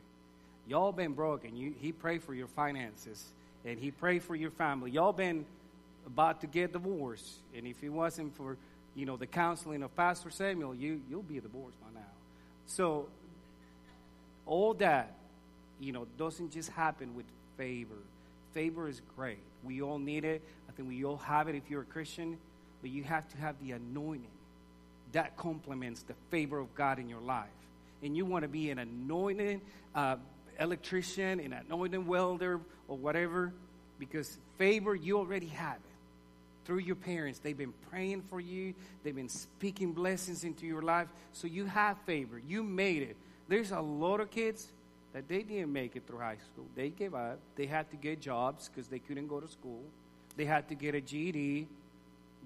Y'all 0.69 0.93
been 0.93 1.15
broken. 1.15 1.57
You, 1.57 1.73
he 1.81 1.93
prayed 1.93 2.23
for 2.23 2.35
your 2.35 2.47
finances 2.47 3.25
and 3.65 3.79
he 3.79 3.91
prayed 3.91 4.23
for 4.23 4.37
your 4.37 4.51
family. 4.51 4.91
Y'all 4.91 5.15
been 5.15 5.47
about 6.07 6.43
to 6.43 6.47
get 6.47 6.75
divorced. 6.75 7.37
And 7.57 7.67
if 7.67 7.83
it 7.83 7.89
wasn't 7.89 8.37
for, 8.37 8.59
you 8.95 9.07
know, 9.07 9.17
the 9.17 9.27
counseling 9.27 9.83
of 9.83 9.97
Pastor 9.97 10.31
Samuel, 10.31 10.75
you, 10.75 11.01
you'll 11.09 11.23
be 11.23 11.41
divorced 11.41 11.81
by 11.81 11.87
now. 11.95 12.07
So, 12.67 13.09
all 14.45 14.75
that, 14.75 15.15
you 15.81 15.93
know, 15.93 16.07
doesn't 16.19 16.53
just 16.53 16.69
happen 16.69 17.15
with 17.15 17.25
favor. 17.57 18.03
Favor 18.53 18.91
is 18.91 19.01
great. 19.17 19.39
We 19.65 19.81
all 19.81 19.99
need 19.99 20.27
it. 20.27 20.43
I 20.69 20.73
think 20.73 20.87
we 20.87 21.03
all 21.03 21.17
have 21.17 21.49
it 21.49 21.55
if 21.55 21.71
you're 21.71 21.81
a 21.81 21.87
Christian, 21.87 22.37
but 22.83 22.91
you 22.91 23.05
have 23.05 23.27
to 23.31 23.39
have 23.39 23.57
the 23.63 23.73
anointing 23.73 24.27
that 25.13 25.39
complements 25.39 26.03
the 26.03 26.15
favor 26.31 26.59
of 26.59 26.75
God 26.75 26.99
in 26.99 27.09
your 27.09 27.21
life. 27.23 27.49
And 28.03 28.17
you 28.17 28.25
want 28.25 28.43
to 28.43 28.49
be 28.49 28.71
an 28.71 28.79
anointed 28.79 29.61
uh, 29.95 30.17
electrician, 30.59 31.41
an 31.41 31.53
anointed 31.53 32.07
welder, 32.07 32.61
or 32.89 32.97
whatever, 32.97 33.53
because 33.99 34.39
favor, 34.59 34.95
you 34.95 35.19
already 35.19 35.47
have 35.47 35.77
it. 35.77 35.81
Through 36.65 36.79
your 36.79 36.97
parents, 36.97 37.41
they've 37.41 37.57
been 37.57 37.75
praying 37.91 38.23
for 38.23 38.41
you, 38.41 38.75
they've 39.03 39.15
been 39.15 39.29
speaking 39.29 39.93
blessings 39.93 40.45
into 40.45 40.67
your 40.67 40.83
life, 40.83 41.09
so 41.33 41.47
you 41.47 41.65
have 41.67 41.99
favor. 42.07 42.39
You 42.39 42.63
made 42.63 43.03
it. 43.03 43.17
There's 43.49 43.73
a 43.73 43.81
lot 43.81 44.21
of 44.21 44.31
kids 44.31 44.69
that 45.13 45.29
they 45.29 45.43
didn't 45.43 45.73
make 45.73 45.97
it 45.97 46.07
through 46.07 46.21
high 46.21 46.39
school. 46.53 46.65
They 46.75 46.91
gave 46.91 47.15
up. 47.15 47.39
They 47.57 47.67
had 47.67 47.91
to 47.91 47.97
get 47.97 48.21
jobs 48.21 48.69
because 48.69 48.89
they 48.89 48.99
couldn't 48.99 49.27
go 49.27 49.41
to 49.41 49.49
school. 49.49 49.83
They 50.37 50.45
had 50.45 50.69
to 50.69 50.75
get 50.75 50.95
a 50.95 51.01
GED. 51.01 51.67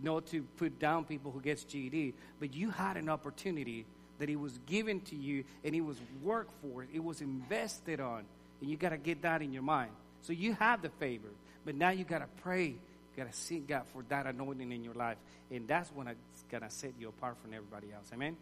Not 0.02 0.26
to 0.26 0.42
put 0.56 0.78
down 0.78 1.04
people 1.04 1.30
who 1.30 1.40
gets 1.40 1.64
GED, 1.64 2.14
but 2.38 2.54
you 2.54 2.70
had 2.70 2.96
an 2.96 3.08
opportunity 3.08 3.86
that 4.18 4.30
it 4.30 4.36
was 4.36 4.58
given 4.66 5.00
to 5.02 5.16
you 5.16 5.44
and 5.64 5.74
it 5.74 5.80
was 5.80 5.98
worked 6.22 6.52
for. 6.62 6.86
It 6.92 7.02
was 7.02 7.20
invested 7.20 8.00
on, 8.00 8.24
and 8.60 8.70
you 8.70 8.76
got 8.76 8.90
to 8.90 8.98
get 8.98 9.22
that 9.22 9.42
in 9.42 9.52
your 9.52 9.62
mind. 9.62 9.90
So 10.22 10.32
you 10.32 10.54
have 10.54 10.82
the 10.82 10.88
favor, 10.88 11.28
but 11.64 11.74
now 11.74 11.90
you 11.90 12.04
got 12.04 12.18
to 12.18 12.28
pray. 12.42 12.66
You 12.66 12.76
got 13.16 13.30
to 13.30 13.38
seek 13.38 13.66
God 13.66 13.82
for 13.92 14.02
that 14.08 14.26
anointing 14.26 14.72
in 14.72 14.84
your 14.84 14.94
life, 14.94 15.16
and 15.50 15.66
that's 15.68 15.90
when 15.90 16.08
it's 16.08 16.44
gonna 16.50 16.70
set 16.70 16.92
you 16.98 17.08
apart 17.08 17.36
from 17.42 17.54
everybody 17.54 17.92
else. 17.92 18.10
Amen. 18.12 18.36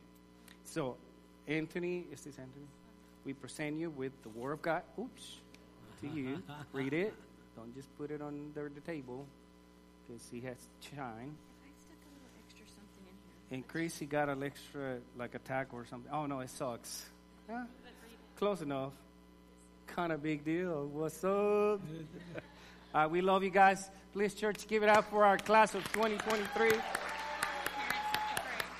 So, 0.64 0.96
Anthony, 1.46 2.06
is 2.10 2.22
this 2.22 2.38
Anthony? 2.38 2.66
we 3.24 3.32
present 3.32 3.78
you 3.78 3.90
with 3.90 4.12
the 4.22 4.28
Word 4.28 4.52
of 4.52 4.62
God. 4.62 4.82
Oops, 4.98 5.36
to 6.02 6.08
you. 6.08 6.42
Read 6.72 6.92
it. 6.92 7.14
Don't 7.56 7.74
just 7.74 7.88
put 7.96 8.10
it 8.10 8.20
under 8.20 8.68
the 8.68 8.80
table 8.80 9.26
because 10.06 10.22
he 10.30 10.40
has 10.40 10.56
shine. 10.80 11.34
And 13.54 13.64
Chris, 13.68 13.96
he 13.96 14.04
got 14.04 14.28
an 14.28 14.42
extra, 14.42 14.96
like 15.16 15.36
a 15.36 15.66
or 15.72 15.86
something. 15.86 16.10
Oh, 16.12 16.26
no, 16.26 16.40
it 16.40 16.50
sucks. 16.50 17.06
Yeah, 17.48 17.66
close 18.36 18.60
enough. 18.62 18.90
Kind 19.86 20.10
of 20.10 20.24
big 20.24 20.44
deal. 20.44 20.88
What's 20.92 21.22
up? 21.22 21.80
uh, 22.94 23.08
we 23.08 23.20
love 23.20 23.44
you 23.44 23.50
guys. 23.50 23.88
Please, 24.12 24.34
church, 24.34 24.66
give 24.66 24.82
it 24.82 24.88
up 24.88 25.08
for 25.08 25.24
our 25.24 25.38
class 25.38 25.76
of 25.76 25.84
2023. 25.92 26.72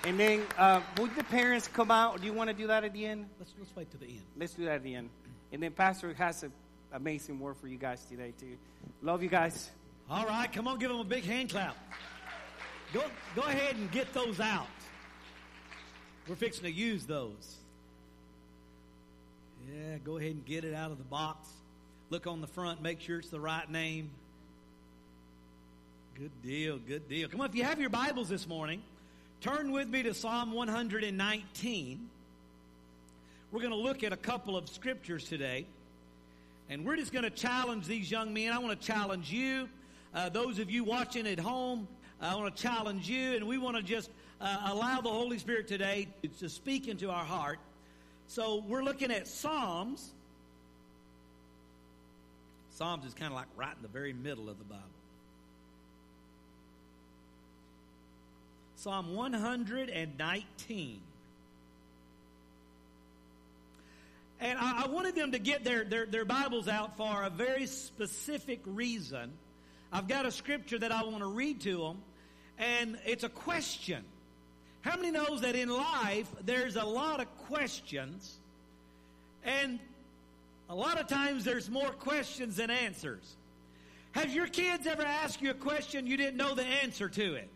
And 0.07 0.19
then, 0.19 0.43
uh, 0.59 0.81
would 0.99 1.15
the 1.15 1.23
parents 1.23 1.69
come 1.69 1.93
out? 1.93 2.21
Do 2.21 2.27
you 2.27 2.33
want 2.33 2.51
to 2.51 2.57
do 2.57 2.67
that 2.67 2.83
at 2.83 2.93
the 2.93 3.07
end? 3.07 3.27
Let's, 3.39 3.53
let's 3.57 3.77
wait 3.77 3.93
to 3.93 3.97
the 3.97 4.07
end. 4.07 4.23
Let's 4.37 4.55
do 4.55 4.65
that 4.65 4.75
at 4.75 4.83
the 4.83 4.97
end. 4.97 5.09
And 5.53 5.63
then 5.63 5.71
Pastor 5.71 6.13
has 6.15 6.43
an 6.43 6.53
amazing 6.93 7.39
word 7.39 7.59
for 7.59 7.69
you 7.69 7.79
guys 7.79 8.05
today, 8.07 8.33
too. 8.41 8.57
Love 9.03 9.23
you 9.23 9.29
guys. 9.29 9.71
All 10.11 10.27
right, 10.27 10.53
come 10.53 10.67
on, 10.67 10.81
give 10.81 10.91
them 10.91 10.99
a 10.99 11.05
big 11.05 11.23
hand 11.23 11.51
clap. 11.51 11.77
Go, 12.95 13.03
go 13.37 13.43
ahead 13.43 13.77
and 13.77 13.91
get 13.91 14.15
those 14.15 14.41
out. 14.41 14.67
We're 16.27 16.37
fixing 16.37 16.65
to 16.65 16.73
use 16.73 17.05
those. 17.05 17.57
Yeah, 19.71 19.99
go 20.03 20.17
ahead 20.17 20.31
and 20.31 20.45
get 20.47 20.65
it 20.65 20.75
out 20.75 20.91
of 20.91 20.97
the 20.97 21.05
box. 21.05 21.49
Look 22.09 22.27
on 22.27 22.41
the 22.41 22.47
front, 22.47 22.81
make 22.81 23.01
sure 23.01 23.19
it's 23.19 23.29
the 23.29 23.41
right 23.41 23.71
name. 23.71 24.09
Good 26.19 26.31
deal, 26.43 26.79
good 26.79 27.07
deal. 27.09 27.29
Come 27.29 27.43
on, 27.43 27.51
if 27.51 27.55
you 27.55 27.65
have 27.65 27.79
your 27.79 27.91
Bibles 27.91 28.31
this 28.31 28.47
morning, 28.49 28.81
Turn 29.45 29.73
with 29.73 29.89
me 29.89 30.03
to 30.05 30.15
Psalm 30.15 30.53
119. 30.53 32.09
We're 33.53 33.61
going 33.61 33.73
to 33.73 33.77
look 33.77 34.03
at 34.03 34.11
a 34.11 34.17
couple 34.17 34.57
of 34.57 34.71
scriptures 34.71 35.25
today. 35.25 35.67
And 36.71 36.83
we're 36.87 36.97
just 36.97 37.13
going 37.13 37.25
to 37.25 37.31
challenge 37.31 37.87
these 37.87 38.11
young 38.11 38.33
men. 38.33 38.53
I 38.53 38.59
want 38.59 38.81
to 38.81 38.87
challenge 38.87 39.31
you. 39.31 39.69
Uh, 40.15 40.31
those 40.31 40.59
of 40.61 40.71
you 40.71 40.83
watching 40.83 41.27
at 41.27 41.39
home, 41.39 41.87
I 42.25 42.35
want 42.37 42.55
to 42.55 42.63
challenge 42.63 43.09
you. 43.09 43.35
And 43.35 43.47
we 43.47 43.59
want 43.59 43.77
to 43.77 43.83
just 43.83 44.11
uh, 44.41 44.69
allow 44.71 45.01
the 45.01 45.11
Holy 45.11 45.39
Spirit 45.39 45.69
today 45.69 46.09
to 46.39 46.49
speak 46.49 46.89
into 46.89 47.11
our 47.11 47.25
heart. 47.25 47.59
So 48.27 48.65
we're 48.67 48.83
looking 48.83 49.11
at 49.11 49.29
Psalms. 49.29 50.11
Psalms 52.71 53.05
is 53.05 53.15
kind 53.15 53.33
of 53.33 53.37
like 53.37 53.47
right 53.57 53.75
in 53.77 53.83
the 53.83 53.89
very 53.89 54.13
middle 54.13 54.49
of 54.49 54.59
the 54.59 54.65
Bible. 54.65 54.83
Psalm 58.77 59.15
119. 59.15 61.01
And 64.41 64.59
I, 64.59 64.85
I, 64.85 64.89
wanted 64.89 65.15
them 65.15 65.33
to 65.33 65.39
get 65.39 65.65
their, 65.65 65.85
their, 65.85 66.05
their 66.05 66.27
Bibles 66.27 66.69
out 66.69 66.99
for 66.99 67.23
a 67.23 67.31
very 67.31 67.67
specific 67.67 68.61
reason. 68.67 69.33
I've 69.91 70.07
got 70.07 70.27
a 70.27 70.31
scripture 70.31 70.79
that 70.79 70.93
I 70.93 71.05
want 71.05 71.21
to 71.21 71.27
read 71.27 71.63
to 71.63 71.79
them, 71.79 71.99
and 72.59 72.99
it's 73.07 73.25
a 73.25 73.29
question. 73.29 74.05
How 74.83 74.97
many 74.97 75.11
knows 75.11 75.41
that 75.41 75.57
in 75.57 75.69
life 75.69 76.29
there's 76.45 76.77
a 76.77 76.85
lot 76.85 77.21
of 77.21 77.27
questions, 77.47 78.35
and 79.45 79.79
a 80.69 80.75
lot 80.75 81.01
of 81.01 81.07
times 81.07 81.45
there's 81.45 81.71
more 81.71 81.91
questions 81.91 82.57
than 82.57 82.71
answers? 82.71 83.37
Have 84.13 84.33
your 84.33 84.47
kids 84.47 84.87
ever 84.87 85.03
asked 85.03 85.43
you 85.43 85.51
a 85.51 85.55
question 85.55 86.07
you 86.07 86.17
didn't 86.17 86.37
know 86.37 86.55
the 86.55 86.65
answer 86.65 87.09
to 87.09 87.35
it? 87.35 87.49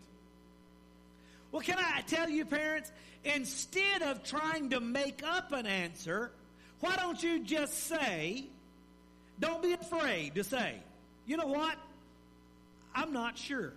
Well, 1.51 1.61
can 1.61 1.77
I 1.79 2.01
tell 2.01 2.29
you, 2.29 2.45
parents, 2.45 2.91
instead 3.23 4.01
of 4.01 4.23
trying 4.23 4.71
to 4.71 4.79
make 4.79 5.23
up 5.23 5.51
an 5.51 5.65
answer, 5.65 6.31
why 6.79 6.95
don't 6.95 7.21
you 7.21 7.43
just 7.43 7.87
say, 7.87 8.45
don't 9.39 9.63
be 9.63 9.73
afraid 9.73 10.35
to 10.35 10.43
say, 10.43 10.75
you 11.25 11.37
know 11.37 11.47
what? 11.47 11.75
I'm 12.93 13.13
not 13.13 13.37
sure. 13.37 13.73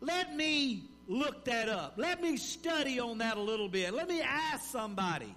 Let 0.00 0.34
me 0.34 0.84
look 1.08 1.44
that 1.44 1.68
up. 1.68 1.94
Let 1.96 2.22
me 2.22 2.36
study 2.36 3.00
on 3.00 3.18
that 3.18 3.36
a 3.36 3.40
little 3.40 3.68
bit. 3.68 3.92
Let 3.92 4.08
me 4.08 4.22
ask 4.22 4.70
somebody. 4.70 5.34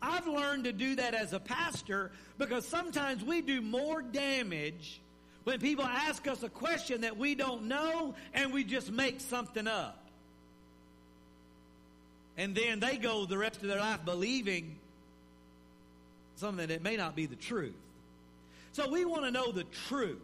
I've 0.00 0.26
learned 0.26 0.64
to 0.64 0.72
do 0.72 0.96
that 0.96 1.14
as 1.14 1.32
a 1.32 1.40
pastor 1.40 2.10
because 2.38 2.66
sometimes 2.66 3.22
we 3.22 3.42
do 3.42 3.60
more 3.60 4.00
damage 4.00 5.00
when 5.44 5.60
people 5.60 5.84
ask 5.84 6.26
us 6.26 6.42
a 6.42 6.48
question 6.48 7.02
that 7.02 7.18
we 7.18 7.34
don't 7.34 7.64
know 7.64 8.14
and 8.32 8.52
we 8.52 8.64
just 8.64 8.90
make 8.90 9.20
something 9.20 9.66
up 9.66 10.00
and 12.40 12.54
then 12.54 12.80
they 12.80 12.96
go 12.96 13.26
the 13.26 13.36
rest 13.36 13.60
of 13.60 13.68
their 13.68 13.80
life 13.80 14.02
believing 14.06 14.76
something 16.36 16.68
that 16.68 16.82
may 16.82 16.96
not 16.96 17.14
be 17.14 17.26
the 17.26 17.36
truth. 17.36 17.74
So 18.72 18.88
we 18.88 19.04
want 19.04 19.24
to 19.24 19.30
know 19.30 19.52
the 19.52 19.64
truth 19.64 20.22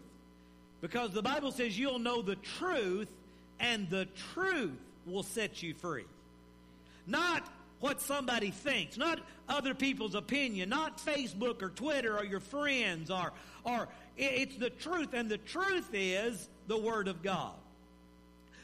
because 0.80 1.11
the 1.11 1.21
Bible 1.21 1.52
says 1.52 1.78
you'll 1.78 1.99
know 1.99 2.23
the 2.23 2.37
truth 2.37 3.09
and 3.60 3.88
the 3.90 4.06
truth 4.32 4.78
will 5.06 5.22
set 5.22 5.62
you 5.62 5.75
free. 5.75 6.04
Not 7.06 7.48
what 7.80 8.00
somebody 8.00 8.50
thinks, 8.50 8.96
not 8.96 9.20
other 9.48 9.75
people's 9.75 10.14
opinion, 10.14 10.68
not 10.68 10.98
Facebook 10.98 11.62
or 11.62 11.70
Twitter 11.70 12.16
or 12.16 12.25
your 12.25 12.40
friends 12.40 13.10
or 13.10 13.32
or 13.64 13.88
it's 14.16 14.56
the 14.56 14.70
truth 14.70 15.12
and 15.12 15.28
the 15.28 15.38
truth 15.38 15.90
is 15.92 16.48
the 16.68 16.78
word 16.78 17.08
of 17.08 17.22
God. 17.22 17.52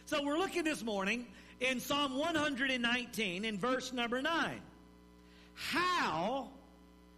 So 0.06 0.22
we're 0.22 0.38
looking 0.38 0.64
this 0.64 0.82
morning 0.82 1.26
in 1.60 1.80
Psalm 1.80 2.16
119 2.16 3.44
in 3.44 3.58
verse 3.58 3.92
number 3.92 4.20
9. 4.20 4.60
How 5.54 6.48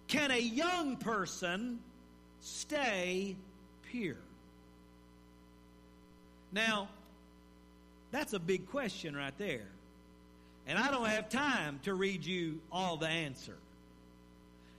can 0.08 0.30
a 0.30 0.38
young 0.38 0.96
person 0.96 1.78
stay 2.40 3.36
pure? 3.90 4.16
Now, 6.52 6.88
that's 8.14 8.32
a 8.32 8.38
big 8.38 8.70
question 8.70 9.16
right 9.16 9.36
there. 9.38 9.66
And 10.68 10.78
I 10.78 10.92
don't 10.92 11.08
have 11.08 11.28
time 11.28 11.80
to 11.82 11.94
read 11.94 12.24
you 12.24 12.60
all 12.70 12.96
the 12.96 13.08
answer. 13.08 13.56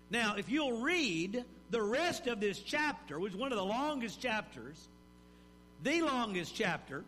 Now, 0.10 0.36
if 0.38 0.50
you'll 0.50 0.80
read 0.80 1.44
the 1.70 1.82
rest 1.82 2.27
of 2.27 2.39
this 2.39 2.60
chapter, 2.60 3.20
which 3.20 3.34
is 3.34 3.38
one 3.38 3.51
of 3.51 3.58
the 3.58 3.65
longest 3.65 4.22
chapters, 4.22 4.88
the 5.84 6.01
longest 6.01 6.56
chapter, 6.56 7.04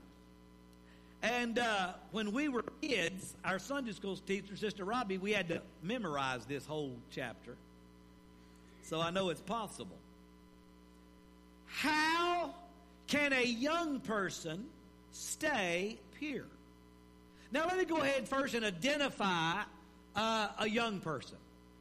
and 1.24 1.58
uh, 1.60 1.94
when 2.12 2.34
we 2.34 2.50
were 2.50 2.66
kids, 2.82 3.34
our 3.46 3.58
Sunday 3.58 3.94
school 3.94 4.18
teacher, 4.18 4.58
Sister 4.58 4.84
Robbie, 4.84 5.18
we 5.18 5.32
had 5.32 5.48
to 5.48 5.62
memorize 5.82 6.46
this 6.46 6.66
whole 6.66 6.92
chapter. 7.10 7.56
So 8.84 9.00
I 9.00 9.12
know 9.12 9.30
it's 9.30 9.40
possible. 9.40 9.98
How 11.68 12.54
can 13.08 13.32
a 13.32 13.46
young 13.46 14.02
person 14.02 14.66
stay 15.14 15.98
pure? 16.20 16.46
Now, 17.52 17.66
let 17.66 17.78
me 17.78 17.86
go 17.86 17.98
ahead 17.98 18.28
first 18.28 18.54
and 18.54 18.66
identify 18.66 19.62
uh, 20.16 20.48
a 20.60 20.70
young 20.70 21.00
person. 21.00 21.38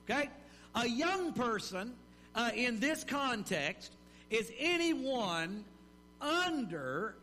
Okay? 0.08 0.30
A 0.74 0.88
young 0.88 1.32
person 1.32 1.94
uh, 2.34 2.50
in 2.54 2.78
this 2.78 3.02
context 3.02 3.92
is 4.30 4.52
anyone 4.58 5.64
under 6.20 7.16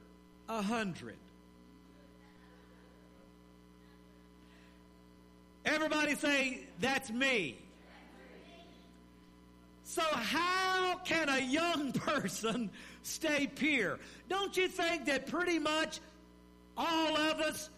a 0.49 0.61
hundred. 0.61 1.15
Everybody 5.65 6.15
say, 6.15 6.61
That's 6.79 7.09
me. 7.09 7.57
So, 9.85 10.01
how 10.01 10.95
can 11.05 11.29
a 11.29 11.39
young 11.39 11.91
person 11.93 12.69
stay 13.03 13.47
pure? 13.47 13.99
Don't 14.27 14.57
you 14.57 14.67
think 14.67 15.05
that 15.05 15.27
pretty 15.27 15.59
much 15.59 15.99
all 16.77 17.17
of 17.17 17.39
us 17.39 17.69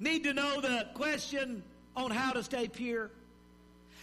need 0.00 0.24
to 0.24 0.32
know 0.32 0.60
the 0.60 0.86
question 0.94 1.62
on 1.96 2.10
how 2.10 2.32
to 2.32 2.42
stay 2.42 2.68
pure? 2.68 3.10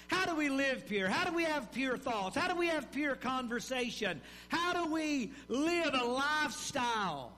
How 0.07 0.25
do 0.25 0.35
we 0.35 0.49
live 0.49 0.87
pure? 0.87 1.07
How 1.07 1.29
do 1.29 1.35
we 1.35 1.43
have 1.43 1.71
pure 1.71 1.97
thoughts? 1.97 2.35
How 2.35 2.51
do 2.51 2.59
we 2.59 2.67
have 2.67 2.91
pure 2.91 3.15
conversation? 3.15 4.19
How 4.49 4.73
do 4.73 4.91
we 4.91 5.31
live 5.47 5.93
a 5.93 6.03
lifestyle 6.03 7.31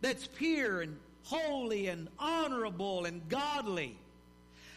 that's 0.00 0.28
pure 0.28 0.82
and 0.82 0.96
holy 1.24 1.88
and 1.88 2.08
honorable 2.18 3.04
and 3.04 3.28
godly? 3.28 3.98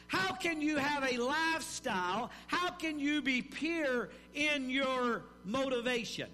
How 0.08 0.34
can 0.34 0.60
you 0.62 0.78
have 0.78 1.04
a 1.04 1.18
lifestyle? 1.18 2.32
How 2.48 2.72
can 2.72 2.98
you 3.00 3.22
be 3.22 3.44
pure 3.44 4.10
in 4.34 4.72
your 4.72 5.22
motivation? 5.46 6.28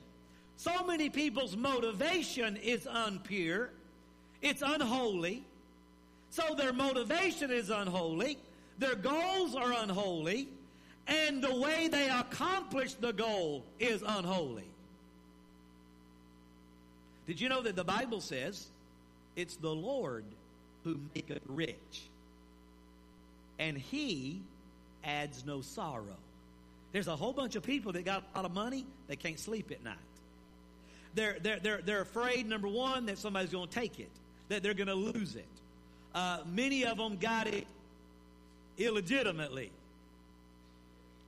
So 0.56 0.86
many 0.86 1.10
people's 1.10 1.58
motivation 1.58 2.56
is 2.56 2.86
unpure, 2.86 3.70
it's 4.42 4.62
unholy. 4.62 5.44
So 6.30 6.56
their 6.56 6.74
motivation 6.74 7.52
is 7.52 7.70
unholy. 7.70 8.38
Their 8.78 8.96
goals 8.96 9.56
are 9.56 9.72
unholy, 9.72 10.50
and 11.08 11.42
the 11.42 11.56
way 11.56 11.88
they 11.88 12.10
accomplish 12.10 12.94
the 12.96 13.14
goal 13.14 13.64
is 13.80 14.04
unholy. 14.06 14.68
Did 17.28 17.40
you 17.40 17.50
know 17.50 17.62
that 17.62 17.76
the 17.76 17.84
Bible 17.84 18.22
says 18.22 18.68
it's 19.36 19.56
the 19.56 19.74
Lord 19.74 20.26
who 20.84 21.00
maketh 21.16 21.42
rich, 21.48 22.04
and 23.58 23.78
he 23.78 24.42
adds 25.04 25.46
no 25.46 25.62
sorrow? 25.62 26.18
There's 26.92 27.08
a 27.08 27.16
whole 27.16 27.34
bunch 27.34 27.56
of 27.56 27.64
people 27.64 27.94
that 27.94 28.06
got 28.06 28.24
a 28.34 28.38
lot 28.38 28.46
of 28.46 28.54
money, 28.54 28.86
they 29.08 29.16
can't 29.16 29.40
sleep 29.40 29.72
at 29.72 29.84
night. 29.84 29.96
They're, 31.14 31.38
they're, 31.42 31.60
they're, 31.60 31.82
they're 31.84 32.02
afraid, 32.02 32.48
number 32.48 32.68
one, 32.68 33.06
that 33.06 33.18
somebody's 33.18 33.52
going 33.52 33.70
to 33.70 33.74
take 33.74 34.00
it, 34.00 34.12
that 34.50 34.64
they're 34.64 34.74
going 34.74 34.88
to 34.88 34.96
lose 34.96 35.36
it. 35.36 35.48
Uh, 36.14 36.40
many 36.46 36.86
of 36.86 36.98
them 36.98 37.18
got 37.18 37.48
it 37.48 37.68
illegitimately. 38.78 39.72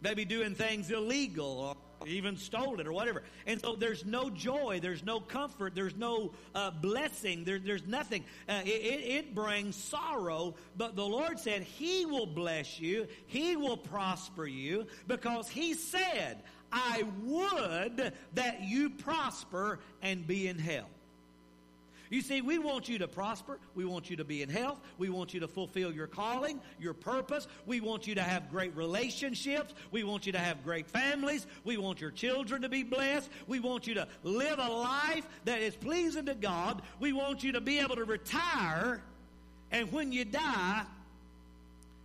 Maybe 0.01 0.25
doing 0.25 0.55
things 0.55 0.91
illegal 0.91 1.75
or 2.00 2.07
even 2.07 2.38
stole 2.38 2.79
it 2.79 2.88
or 2.88 2.93
whatever. 2.93 3.24
And 3.45 3.59
so 3.59 3.75
there's 3.75 4.05
no 4.05 4.29
joy, 4.29 4.79
there's 4.81 5.03
no 5.03 5.19
comfort, 5.19 5.74
there's 5.74 5.95
no 5.95 6.31
uh, 6.53 6.71
blessing, 6.71 7.43
there, 7.43 7.59
there's 7.59 7.86
nothing. 7.88 8.24
Uh, 8.47 8.62
it, 8.63 8.69
it 8.69 9.36
brings 9.36 9.75
sorrow, 9.75 10.55
but 10.77 10.95
the 10.95 11.05
Lord 11.05 11.39
said 11.39 11.63
He 11.63 12.05
will 12.05 12.27
bless 12.27 12.79
you, 12.79 13.07
He 13.25 13.55
will 13.55 13.77
prosper 13.77 14.45
you, 14.45 14.86
because 15.07 15.50
He 15.50 15.74
said, 15.74 16.43
I 16.71 17.03
would 17.24 18.13
that 18.36 18.62
you 18.62 18.89
prosper 18.89 19.79
and 20.01 20.27
be 20.27 20.47
in 20.47 20.59
health. 20.59 20.89
You 22.09 22.21
see, 22.21 22.41
we 22.41 22.57
want 22.57 22.87
you 22.87 22.97
to 22.99 23.07
prosper. 23.07 23.59
We 23.75 23.85
want 23.85 24.09
you 24.09 24.15
to 24.17 24.23
be 24.23 24.41
in 24.41 24.49
health. 24.49 24.79
We 24.97 25.09
want 25.09 25.33
you 25.33 25.41
to 25.41 25.47
fulfill 25.47 25.91
your 25.91 26.07
calling, 26.07 26.61
your 26.79 26.93
purpose. 26.93 27.47
We 27.65 27.81
want 27.81 28.07
you 28.07 28.15
to 28.15 28.21
have 28.21 28.49
great 28.49 28.75
relationships. 28.75 29.73
We 29.91 30.03
want 30.03 30.25
you 30.25 30.31
to 30.31 30.39
have 30.39 30.63
great 30.63 30.87
families. 30.87 31.45
We 31.63 31.77
want 31.77 31.99
your 31.99 32.11
children 32.11 32.61
to 32.61 32.69
be 32.69 32.83
blessed. 32.83 33.29
We 33.47 33.59
want 33.59 33.87
you 33.87 33.95
to 33.95 34.07
live 34.23 34.59
a 34.59 34.69
life 34.69 35.27
that 35.45 35.61
is 35.61 35.75
pleasing 35.75 36.25
to 36.27 36.35
God. 36.35 36.81
We 36.99 37.13
want 37.13 37.43
you 37.43 37.53
to 37.53 37.61
be 37.61 37.79
able 37.79 37.95
to 37.97 38.05
retire. 38.05 39.01
And 39.71 39.91
when 39.91 40.11
you 40.13 40.23
die, 40.23 40.83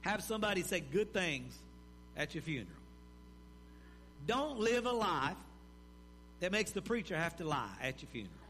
have 0.00 0.22
somebody 0.22 0.62
say 0.62 0.80
good 0.80 1.12
things 1.12 1.56
at 2.16 2.34
your 2.34 2.42
funeral. 2.42 2.68
Don't 4.26 4.58
live 4.58 4.86
a 4.86 4.92
life 4.92 5.36
that 6.40 6.50
makes 6.50 6.72
the 6.72 6.82
preacher 6.82 7.16
have 7.16 7.36
to 7.36 7.44
lie 7.44 7.70
at 7.80 8.02
your 8.02 8.08
funeral 8.10 8.41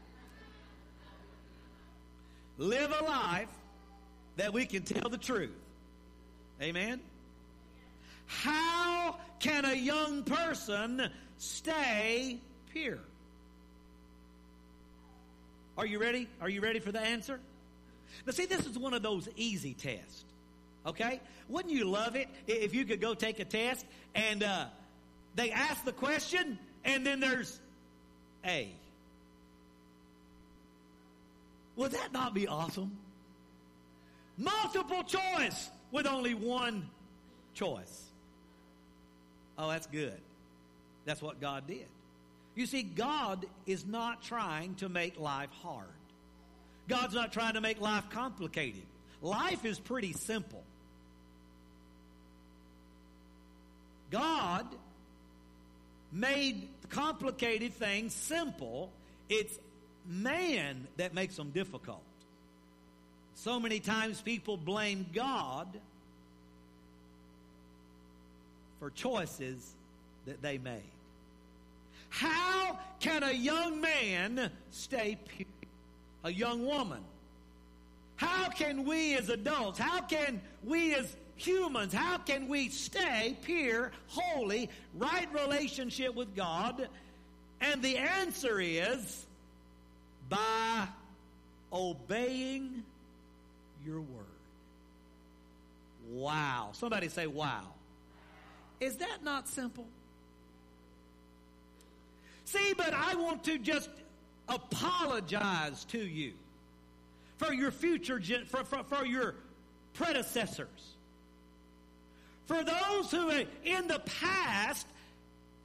live 2.57 2.93
a 2.99 3.03
life 3.03 3.49
that 4.37 4.53
we 4.53 4.65
can 4.65 4.83
tell 4.83 5.09
the 5.09 5.17
truth. 5.17 5.51
Amen? 6.61 6.99
How 8.25 9.17
can 9.39 9.65
a 9.65 9.73
young 9.73 10.23
person 10.23 11.09
stay 11.37 12.39
pure? 12.71 12.99
Are 15.77 15.85
you 15.85 15.99
ready? 15.99 16.27
Are 16.41 16.49
you 16.49 16.61
ready 16.61 16.79
for 16.79 16.91
the 16.91 17.01
answer? 17.01 17.39
Now, 18.25 18.31
see, 18.31 18.45
this 18.45 18.65
is 18.65 18.77
one 18.77 18.93
of 18.93 19.01
those 19.01 19.27
easy 19.35 19.73
tests. 19.73 20.23
Okay? 20.85 21.19
Wouldn't 21.49 21.73
you 21.73 21.85
love 21.85 22.15
it 22.15 22.27
if 22.47 22.73
you 22.73 22.85
could 22.85 23.01
go 23.01 23.13
take 23.13 23.39
a 23.39 23.45
test 23.45 23.85
and 24.15 24.43
uh, 24.43 24.65
they 25.35 25.51
ask 25.51 25.83
the 25.83 25.93
question 25.93 26.59
and 26.85 27.05
then 27.05 27.19
there's 27.19 27.59
A. 28.45 28.69
Would 31.75 31.91
that 31.91 32.13
not 32.13 32.33
be 32.33 32.47
awesome? 32.47 32.97
Multiple 34.37 35.03
choice 35.03 35.69
with 35.91 36.07
only 36.07 36.33
one 36.33 36.89
choice. 37.53 38.03
Oh, 39.57 39.69
that's 39.69 39.87
good. 39.87 40.19
That's 41.05 41.21
what 41.21 41.39
God 41.39 41.67
did. 41.67 41.85
You 42.55 42.65
see, 42.65 42.83
God 42.83 43.45
is 43.65 43.85
not 43.85 44.23
trying 44.23 44.75
to 44.75 44.89
make 44.89 45.19
life 45.19 45.49
hard. 45.61 45.87
God's 46.87 47.13
not 47.13 47.31
trying 47.31 47.53
to 47.53 47.61
make 47.61 47.81
life 47.81 48.09
complicated. 48.09 48.83
Life 49.21 49.65
is 49.65 49.79
pretty 49.79 50.13
simple. 50.13 50.63
God 54.11 54.67
made 56.11 56.67
complicated 56.89 57.73
things 57.73 58.13
simple. 58.13 58.91
It's 59.29 59.57
man 60.07 60.87
that 60.97 61.13
makes 61.13 61.35
them 61.35 61.51
difficult. 61.51 62.03
So 63.35 63.59
many 63.59 63.79
times 63.79 64.21
people 64.21 64.57
blame 64.57 65.05
God 65.13 65.67
for 68.79 68.89
choices 68.89 69.73
that 70.25 70.41
they 70.41 70.57
made. 70.57 70.81
How 72.09 72.79
can 72.99 73.23
a 73.23 73.31
young 73.31 73.81
man 73.81 74.51
stay 74.71 75.17
pure? 75.27 75.47
A 76.23 76.31
young 76.31 76.65
woman? 76.65 77.01
How 78.15 78.49
can 78.49 78.85
we 78.85 79.15
as 79.15 79.29
adults, 79.29 79.79
how 79.79 80.01
can 80.01 80.39
we 80.63 80.93
as 80.93 81.15
humans, 81.35 81.93
how 81.93 82.19
can 82.19 82.47
we 82.47 82.69
stay 82.69 83.35
pure, 83.41 83.91
holy, 84.07 84.69
right 84.95 85.27
relationship 85.33 86.13
with 86.13 86.35
God? 86.35 86.87
And 87.59 87.81
the 87.81 87.97
answer 87.97 88.59
is 88.61 89.25
by 90.29 90.87
obeying 91.71 92.83
your 93.85 93.99
word. 93.99 94.25
Wow. 96.11 96.69
Somebody 96.73 97.09
say, 97.09 97.27
wow. 97.27 97.63
Is 98.79 98.97
that 98.97 99.23
not 99.23 99.47
simple? 99.47 99.87
See, 102.45 102.73
but 102.77 102.93
I 102.93 103.15
want 103.15 103.43
to 103.45 103.57
just 103.57 103.89
apologize 104.47 105.85
to 105.85 105.97
you 105.97 106.33
for 107.37 107.53
your 107.53 107.71
future, 107.71 108.21
for, 108.45 108.63
for, 108.63 108.83
for 108.83 109.05
your 109.05 109.35
predecessors. 109.93 110.67
For 112.45 112.63
those 112.63 113.09
who 113.09 113.29
uh, 113.29 113.45
in 113.63 113.87
the 113.87 113.99
past 113.99 114.85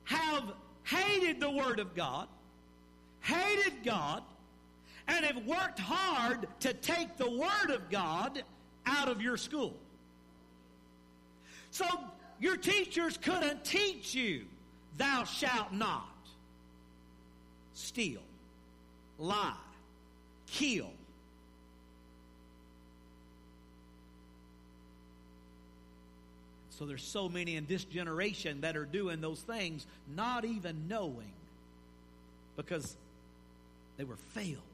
have 0.05 0.45
hated 0.85 1.41
the 1.41 1.51
Word 1.51 1.81
of 1.81 1.95
God, 1.95 2.29
hated 3.21 3.85
God, 3.85 4.23
and 5.09 5.25
have 5.25 5.47
worked 5.47 5.79
hard 5.79 6.47
to 6.61 6.75
take 6.75 7.17
the 7.17 7.31
Word 7.31 7.71
of 7.71 7.89
God 7.91 8.43
out 8.87 9.09
of 9.09 9.23
your 9.23 9.37
school. 9.37 9.75
So 11.71 11.87
your 12.39 12.57
teachers 12.57 13.17
couldn't 13.17 13.65
teach 13.65 14.15
you, 14.15 14.45
thou 14.99 15.25
shalt 15.25 15.73
not 15.73 16.05
steal, 17.75 18.21
lie, 19.19 19.55
kill. 20.47 20.91
So 26.71 26.85
there's 26.85 27.03
so 27.03 27.29
many 27.29 27.57
in 27.57 27.67
this 27.67 27.83
generation 27.85 28.61
that 28.61 28.77
are 28.77 28.85
doing 28.85 29.21
those 29.21 29.41
things 29.41 29.85
not 30.15 30.45
even 30.45 30.87
knowing 30.87 31.33
because 32.57 32.97
they 33.97 34.05
were 34.05 34.17
failed 34.35 34.68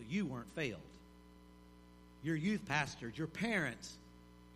but 0.00 0.10
you 0.10 0.26
weren't 0.26 0.52
failed. 0.54 0.80
Your 2.22 2.36
youth 2.36 2.66
pastors, 2.66 3.16
your 3.16 3.26
parents, 3.26 3.92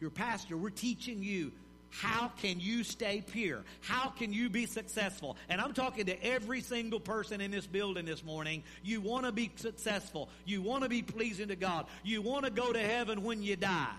your 0.00 0.11
pastor, 0.11 0.57
we're 0.57 0.70
teaching 0.70 1.22
you 1.22 1.52
how 1.90 2.33
can 2.42 2.59
you 2.59 2.83
stay 2.83 3.22
pure? 3.24 3.62
How 3.83 4.09
can 4.09 4.33
you 4.33 4.50
be 4.50 4.66
successful? 4.66 5.37
And 5.48 5.61
I'm 5.61 5.74
talking 5.74 6.07
to 6.07 6.24
every 6.24 6.61
single 6.61 6.98
person 6.98 7.40
in 7.40 7.52
this 7.52 7.68
building 7.68 8.04
this 8.04 8.24
morning. 8.24 8.64
You 8.83 9.00
want 9.00 9.26
to 9.26 9.33
be 9.33 9.52
successful. 9.54 10.28
You 10.44 10.61
want 10.61 10.83
to 10.83 10.88
be 10.88 11.02
pleasing 11.02 11.48
to 11.48 11.57
God. 11.57 11.87
You 12.02 12.20
want 12.20 12.46
to 12.46 12.50
go 12.50 12.72
to 12.72 12.80
heaven 12.80 13.22
when 13.22 13.44
you 13.44 13.54
die. 13.54 13.94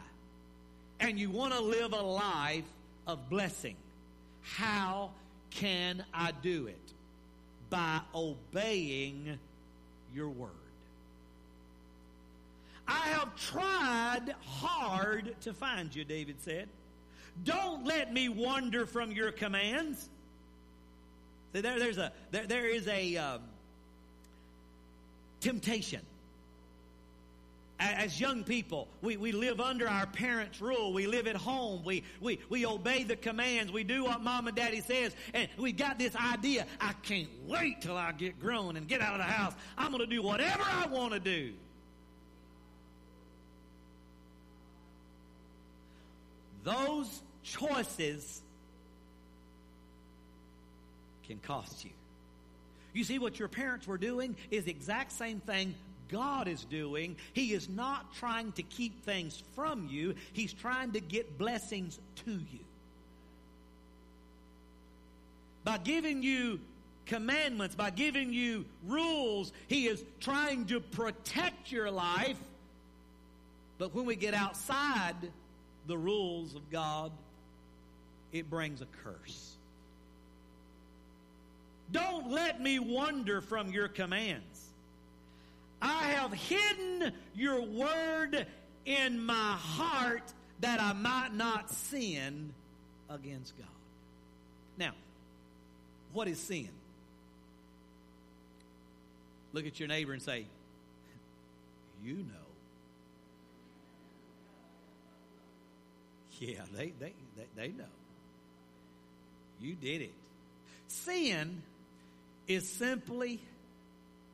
And 1.00 1.18
you 1.18 1.30
want 1.30 1.54
to 1.54 1.62
live 1.62 1.94
a 1.94 2.02
life 2.02 2.66
of 3.08 3.30
blessing. 3.30 3.78
How 4.42 5.12
can 5.52 6.04
I 6.14 6.34
do 6.44 6.68
it? 6.68 6.86
by 7.70 8.00
obeying 8.14 9.40
your 10.14 10.30
word. 10.30 10.52
I 12.88 13.08
have 13.10 13.36
tried 13.36 14.36
hard 14.46 15.36
to 15.42 15.54
find 15.54 15.96
you, 15.96 16.04
David 16.04 16.42
said. 16.42 16.70
Don't 17.44 17.86
let 17.86 18.14
me 18.14 18.30
wander 18.30 18.86
from 18.86 19.12
your 19.12 19.32
commands. 19.32 20.10
See, 21.54 21.62
there, 21.62 21.80
there's 21.80 21.98
a, 21.98 22.12
there, 22.32 22.48
there 22.48 22.68
is 22.68 22.88
a 22.88 23.18
um, 23.18 23.42
temptation. 25.42 26.02
As 27.78 28.22
young 28.22 28.46
people, 28.46 28.88
we, 29.02 29.18
we 29.18 29.34
live 29.34 29.60
under 29.60 29.90
our 29.90 30.06
parents' 30.06 30.62
rule. 30.62 30.94
We 30.94 31.08
live 31.08 31.28
at 31.28 31.36
home. 31.36 31.84
We, 31.84 32.04
we, 32.22 32.40
we 32.48 32.66
obey 32.66 33.04
the 33.04 33.18
commands. 33.18 33.70
We 33.70 33.84
do 33.84 34.06
what 34.06 34.22
mom 34.22 34.48
and 34.48 34.56
daddy 34.56 34.80
says. 34.80 35.14
And 35.34 35.50
we 35.58 35.74
got 35.74 36.00
this 36.00 36.16
idea 36.16 36.66
I 36.80 36.94
can't 37.04 37.28
wait 37.46 37.82
till 37.82 37.98
I 37.98 38.14
get 38.14 38.40
grown 38.40 38.78
and 38.78 38.88
get 38.88 39.02
out 39.02 39.14
of 39.14 39.20
the 39.20 39.32
house. 39.32 39.54
I'm 39.78 39.92
going 39.92 40.00
to 40.00 40.16
do 40.16 40.22
whatever 40.22 40.64
I 40.64 40.88
want 40.88 41.14
to 41.14 41.20
do. 41.20 41.54
Those 46.66 47.22
choices 47.44 48.42
can 51.28 51.38
cost 51.38 51.86
you. 51.86 51.92
You 52.94 53.04
see, 53.04 53.20
what 53.20 53.40
your 53.40 53.48
parents 53.48 53.88
were 53.88 53.98
doing 53.98 54.36
is 54.52 54.66
the 54.66 54.72
exact 54.72 55.12
same 55.12 55.40
thing 55.40 55.76
God 56.10 56.48
is 56.48 56.64
doing. 56.66 57.16
He 57.34 57.54
is 57.54 57.70
not 57.70 58.16
trying 58.16 58.52
to 58.54 58.64
keep 58.64 59.04
things 59.06 59.42
from 59.56 59.88
you, 59.90 60.16
He's 60.34 60.54
trying 60.54 60.92
to 60.94 61.00
get 61.00 61.38
blessings 61.38 62.00
to 62.26 62.32
you. 62.32 62.60
By 65.64 65.78
giving 65.80 66.22
you 66.24 66.60
commandments, 67.06 67.76
by 67.76 67.90
giving 67.90 68.34
you 68.34 68.66
rules, 68.88 69.52
He 69.68 69.88
is 69.88 70.04
trying 70.20 70.66
to 70.68 70.80
protect 70.80 71.72
your 71.72 71.92
life. 71.92 72.38
But 73.78 73.94
when 73.94 74.06
we 74.06 74.16
get 74.16 74.34
outside 74.34 75.16
the 75.88 75.98
rules 75.98 76.56
of 76.56 76.70
God, 76.70 77.12
it 78.32 78.50
brings 78.50 78.82
a 78.82 78.88
curse. 79.04 79.56
Don't 81.92 82.32
let 82.32 82.62
me 82.62 82.80
wander 82.80 83.42
from 83.42 83.70
your 83.70 83.88
commands. 83.88 84.62
I 85.82 86.08
have 86.10 86.34
hidden 86.34 87.14
your 87.36 87.62
word 87.62 88.48
in 88.86 89.24
my 89.24 89.54
heart 89.54 90.34
that 90.62 90.82
I 90.82 90.94
might 90.94 91.34
not 91.34 91.70
sin 91.70 92.54
against 93.10 93.58
God. 93.58 93.68
Now, 94.78 94.94
what 96.14 96.28
is 96.28 96.40
sin? 96.40 96.70
Look 99.54 99.66
at 99.66 99.80
your 99.80 99.88
neighbor 99.88 100.14
and 100.14 100.22
say, 100.22 100.46
You 102.04 102.16
know. 102.16 102.45
Yeah, 106.40 106.62
they, 106.76 106.92
they, 107.00 107.14
they, 107.38 107.46
they 107.56 107.68
know. 107.70 107.86
You 109.62 109.74
did 109.74 110.02
it. 110.02 110.14
Sin 110.88 111.62
is 112.48 112.68
simply 112.68 113.40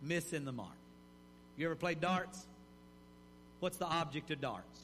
missing 0.02 0.46
the 0.46 0.52
mark. 0.52 0.70
You 1.58 1.68
ever 1.68 1.76
played 1.76 2.02
darts? 2.02 2.44
What's 3.60 3.78
the 3.78 3.86
object 3.86 4.32
of 4.32 4.42
darts? 4.42 4.80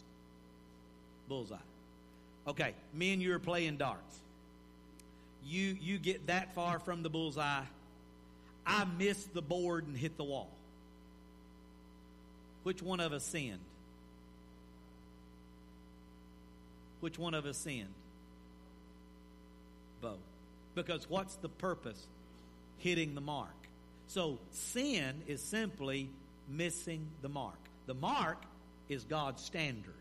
Bullseye. 1.27 1.56
Okay, 2.47 2.73
me 2.93 3.13
and 3.13 3.21
you 3.21 3.34
are 3.34 3.39
playing 3.39 3.77
darts. 3.77 4.19
You 5.45 5.75
you 5.82 5.97
get 5.97 6.27
that 6.27 6.53
far 6.53 6.80
from 6.80 7.03
the 7.03 7.10
bullseye. 7.10 7.63
I 8.65 8.86
miss 8.97 9.23
the 9.34 9.41
board 9.41 9.88
and 9.88 9.97
hit 9.97 10.17
the 10.17 10.23
wall. 10.23 10.49
Which 12.63 12.82
one 12.82 12.99
of 12.99 13.13
us 13.13 13.23
sinned? 13.23 13.60
Which 16.99 17.19
one 17.19 17.33
of 17.33 17.45
us 17.45 17.57
sinned? 17.57 17.93
Both. 20.01 20.19
Because 20.75 21.10
what's 21.10 21.36
the 21.36 21.49
purpose? 21.49 22.07
Hitting 22.79 23.15
the 23.15 23.21
mark. 23.21 23.49
So 24.07 24.39
sin 24.51 25.21
is 25.27 25.41
simply 25.41 26.10
missing 26.49 27.07
the 27.21 27.29
mark. 27.29 27.60
The 27.88 27.93
mark 27.93 28.41
is 28.89 29.03
God's 29.03 29.43
standard, 29.43 29.93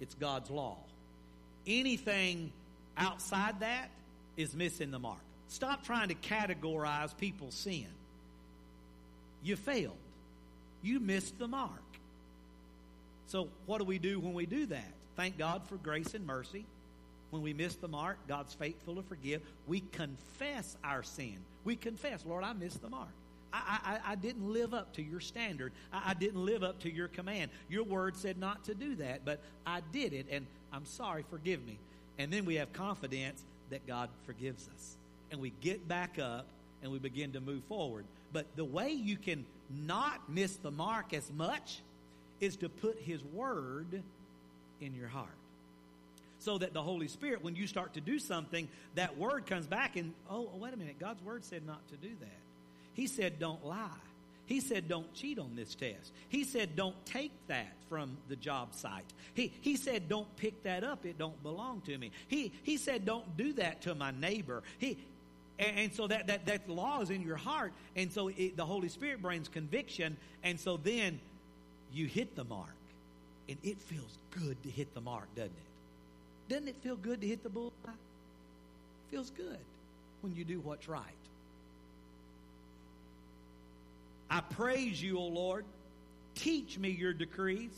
it's 0.00 0.14
God's 0.14 0.50
law. 0.50 0.76
Anything 1.66 2.52
outside 2.96 3.60
that 3.60 3.88
is 4.36 4.54
missing 4.54 4.90
the 4.90 4.98
mark. 4.98 5.20
Stop 5.48 5.84
trying 5.84 6.08
to 6.08 6.14
categorize 6.14 7.16
people's 7.16 7.54
sin. 7.54 7.86
You 9.42 9.56
failed. 9.56 9.96
You 10.82 11.00
missed 11.00 11.38
the 11.38 11.48
mark. 11.48 11.70
So, 13.26 13.48
what 13.66 13.78
do 13.78 13.84
we 13.84 13.98
do 13.98 14.20
when 14.20 14.34
we 14.34 14.46
do 14.46 14.66
that? 14.66 14.92
Thank 15.16 15.38
God 15.38 15.62
for 15.68 15.76
grace 15.76 16.14
and 16.14 16.26
mercy. 16.26 16.64
When 17.30 17.42
we 17.42 17.52
miss 17.52 17.74
the 17.74 17.88
mark, 17.88 18.18
God's 18.28 18.54
faithful 18.54 18.96
to 18.96 19.02
forgive. 19.02 19.42
We 19.66 19.80
confess 19.92 20.76
our 20.84 21.02
sin. 21.02 21.36
We 21.64 21.76
confess, 21.76 22.24
Lord, 22.24 22.44
I 22.44 22.52
missed 22.52 22.82
the 22.82 22.88
mark. 22.88 23.08
I, 23.52 23.98
I, 24.06 24.12
I 24.12 24.14
didn't 24.16 24.52
live 24.52 24.74
up 24.74 24.92
to 24.94 25.02
your 25.02 25.20
standard. 25.20 25.72
I, 25.92 26.10
I 26.10 26.14
didn't 26.14 26.44
live 26.44 26.62
up 26.62 26.80
to 26.80 26.92
your 26.92 27.08
command. 27.08 27.50
Your 27.68 27.84
word 27.84 28.16
said 28.16 28.38
not 28.38 28.64
to 28.64 28.74
do 28.74 28.96
that, 28.96 29.24
but 29.24 29.40
I 29.66 29.80
did 29.92 30.12
it, 30.12 30.26
and 30.30 30.46
I'm 30.72 30.84
sorry, 30.84 31.24
forgive 31.30 31.64
me. 31.64 31.78
And 32.18 32.32
then 32.32 32.44
we 32.44 32.56
have 32.56 32.72
confidence 32.72 33.44
that 33.70 33.86
God 33.86 34.08
forgives 34.26 34.68
us. 34.74 34.96
And 35.30 35.40
we 35.40 35.52
get 35.60 35.88
back 35.88 36.18
up 36.18 36.46
and 36.82 36.92
we 36.92 36.98
begin 36.98 37.32
to 37.32 37.40
move 37.40 37.64
forward. 37.64 38.04
But 38.32 38.46
the 38.56 38.64
way 38.64 38.90
you 38.90 39.16
can 39.16 39.44
not 39.70 40.28
miss 40.28 40.56
the 40.56 40.70
mark 40.70 41.12
as 41.14 41.32
much 41.32 41.80
is 42.40 42.56
to 42.58 42.68
put 42.68 42.98
His 43.00 43.22
Word 43.24 44.02
in 44.80 44.94
your 44.94 45.08
heart. 45.08 45.28
So 46.40 46.58
that 46.58 46.74
the 46.74 46.82
Holy 46.82 47.08
Spirit, 47.08 47.42
when 47.42 47.56
you 47.56 47.66
start 47.66 47.94
to 47.94 48.00
do 48.00 48.18
something, 48.18 48.68
that 48.96 49.16
Word 49.16 49.46
comes 49.46 49.66
back 49.66 49.96
and, 49.96 50.12
oh, 50.30 50.50
oh, 50.54 50.58
wait 50.58 50.74
a 50.74 50.76
minute, 50.76 50.98
God's 51.00 51.22
Word 51.22 51.44
said 51.44 51.66
not 51.66 51.86
to 51.88 51.96
do 51.96 52.10
that. 52.20 52.40
He 52.92 53.06
said, 53.06 53.38
don't 53.38 53.64
lie. 53.64 53.88
He 54.46 54.60
said, 54.60 54.88
don't 54.88 55.12
cheat 55.14 55.38
on 55.38 55.56
this 55.56 55.74
test. 55.74 56.12
He 56.28 56.44
said, 56.44 56.76
don't 56.76 56.94
take 57.06 57.32
that 57.48 57.72
from 57.88 58.18
the 58.28 58.36
job 58.36 58.74
site. 58.74 59.10
He, 59.32 59.52
he 59.62 59.76
said, 59.76 60.06
don't 60.06 60.36
pick 60.36 60.64
that 60.64 60.84
up. 60.84 61.06
It 61.06 61.16
don't 61.16 61.42
belong 61.42 61.80
to 61.86 61.96
me. 61.96 62.10
He, 62.28 62.52
he 62.62 62.76
said, 62.76 63.06
don't 63.06 63.38
do 63.38 63.54
that 63.54 63.82
to 63.82 63.94
my 63.94 64.10
neighbor. 64.10 64.62
He, 64.78 64.98
and, 65.58 65.78
and 65.78 65.94
so 65.94 66.08
that, 66.08 66.26
that, 66.26 66.44
that 66.44 66.68
law 66.68 67.00
is 67.00 67.08
in 67.08 67.22
your 67.22 67.36
heart. 67.36 67.72
And 67.96 68.12
so 68.12 68.28
it, 68.28 68.56
the 68.56 68.66
Holy 68.66 68.90
Spirit 68.90 69.22
brings 69.22 69.48
conviction. 69.48 70.18
And 70.42 70.60
so 70.60 70.76
then 70.76 71.20
you 71.90 72.06
hit 72.06 72.36
the 72.36 72.44
mark. 72.44 72.74
And 73.48 73.58
it 73.62 73.80
feels 73.80 74.18
good 74.30 74.62
to 74.62 74.70
hit 74.70 74.94
the 74.94 75.00
mark, 75.00 75.26
doesn't 75.34 75.50
it? 75.50 76.48
Doesn't 76.48 76.68
it 76.68 76.76
feel 76.82 76.96
good 76.96 77.20
to 77.20 77.26
hit 77.26 77.42
the 77.42 77.48
bullseye? 77.48 77.88
It 77.88 79.10
feels 79.10 79.30
good 79.30 79.58
when 80.22 80.34
you 80.34 80.44
do 80.44 80.60
what's 80.60 80.88
right. 80.88 81.02
I 84.30 84.40
praise 84.40 85.00
you, 85.02 85.18
O 85.18 85.26
Lord. 85.26 85.64
Teach 86.34 86.78
me 86.78 86.90
your 86.90 87.12
decrees. 87.12 87.70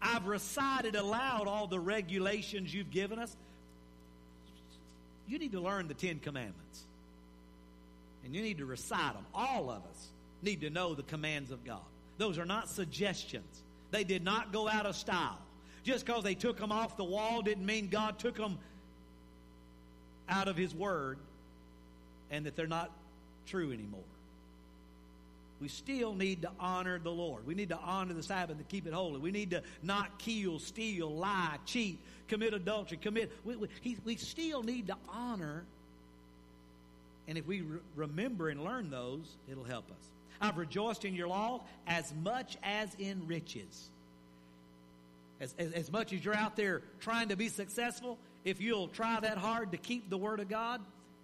I've 0.00 0.26
recited 0.26 0.94
aloud 0.94 1.48
all 1.48 1.66
the 1.66 1.80
regulations 1.80 2.72
you've 2.72 2.90
given 2.90 3.18
us. 3.18 3.36
You 5.26 5.38
need 5.38 5.52
to 5.52 5.60
learn 5.60 5.88
the 5.88 5.94
Ten 5.94 6.18
Commandments. 6.20 6.84
And 8.24 8.34
you 8.34 8.42
need 8.42 8.58
to 8.58 8.64
recite 8.64 9.14
them. 9.14 9.26
All 9.34 9.70
of 9.70 9.82
us 9.82 10.08
need 10.42 10.60
to 10.62 10.70
know 10.70 10.94
the 10.94 11.02
commands 11.02 11.50
of 11.50 11.64
God. 11.64 11.80
Those 12.16 12.38
are 12.38 12.46
not 12.46 12.68
suggestions, 12.68 13.62
they 13.90 14.04
did 14.04 14.24
not 14.24 14.52
go 14.52 14.68
out 14.68 14.86
of 14.86 14.96
style. 14.96 15.38
Just 15.84 16.04
because 16.04 16.24
they 16.24 16.34
took 16.34 16.58
them 16.58 16.72
off 16.72 16.96
the 16.96 17.04
wall 17.04 17.42
didn't 17.42 17.64
mean 17.64 17.88
God 17.88 18.18
took 18.18 18.36
them 18.36 18.58
out 20.28 20.48
of 20.48 20.56
His 20.56 20.74
Word 20.74 21.18
and 22.30 22.46
that 22.46 22.56
they're 22.56 22.66
not 22.66 22.90
true 23.46 23.72
anymore 23.72 24.02
we 25.60 25.68
still 25.68 26.14
need 26.14 26.42
to 26.42 26.50
honor 26.60 26.98
the 26.98 27.10
Lord. 27.10 27.46
We 27.46 27.54
need 27.54 27.70
to 27.70 27.78
honor 27.78 28.14
the 28.14 28.22
Sabbath 28.22 28.56
and 28.56 28.68
keep 28.68 28.86
it 28.86 28.92
holy. 28.92 29.18
We 29.18 29.30
need 29.30 29.50
to 29.50 29.62
not 29.82 30.18
kill, 30.18 30.58
steal, 30.58 31.10
lie, 31.10 31.56
cheat, 31.66 31.98
commit 32.28 32.54
adultery, 32.54 32.98
commit. 32.98 33.32
We, 33.44 33.56
we, 33.56 33.98
we 34.04 34.16
still 34.16 34.62
need 34.62 34.86
to 34.88 34.96
honor. 35.08 35.64
And 37.26 37.36
if 37.36 37.46
we 37.46 37.62
re- 37.62 37.80
remember 37.96 38.48
and 38.48 38.62
learn 38.62 38.90
those, 38.90 39.36
it'll 39.50 39.64
help 39.64 39.90
us. 39.90 40.17
I've 40.40 40.56
rejoiced 40.56 41.04
in 41.04 41.14
your 41.14 41.28
law 41.28 41.62
as 41.86 42.12
much 42.22 42.56
as 42.62 42.94
in 42.98 43.26
riches. 43.26 43.90
As, 45.40 45.54
as, 45.58 45.72
as 45.72 45.92
much 45.92 46.12
as 46.12 46.24
you're 46.24 46.34
out 46.34 46.56
there 46.56 46.82
trying 47.00 47.28
to 47.28 47.36
be 47.36 47.48
successful, 47.48 48.18
if 48.44 48.60
you'll 48.60 48.88
try 48.88 49.20
that 49.20 49.38
hard 49.38 49.72
to 49.72 49.78
keep 49.78 50.10
the 50.10 50.18
Word 50.18 50.40
of 50.40 50.48
God, 50.48 50.80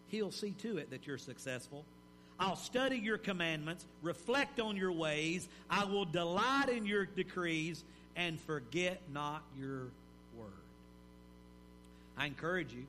He'll 0.09 0.31
see 0.31 0.53
to 0.63 0.79
it 0.79 0.91
that 0.91 1.07
you're 1.07 1.19
successful 1.19 1.85
I'll 2.39 2.57
study 2.57 2.97
your 2.97 3.19
commandments, 3.19 3.87
reflect 4.03 4.59
on 4.59 4.77
your 4.77 4.93
ways. 4.93 5.49
I 5.71 5.85
will 5.85 6.05
delight 6.05 6.69
in 6.69 6.85
your 6.85 7.07
decrees 7.07 7.85
and 8.17 8.41
forget 8.41 9.01
not 9.13 9.43
your 9.59 9.89
word. 10.37 10.51
I 12.17 12.27
encourage 12.27 12.73
you, 12.73 12.85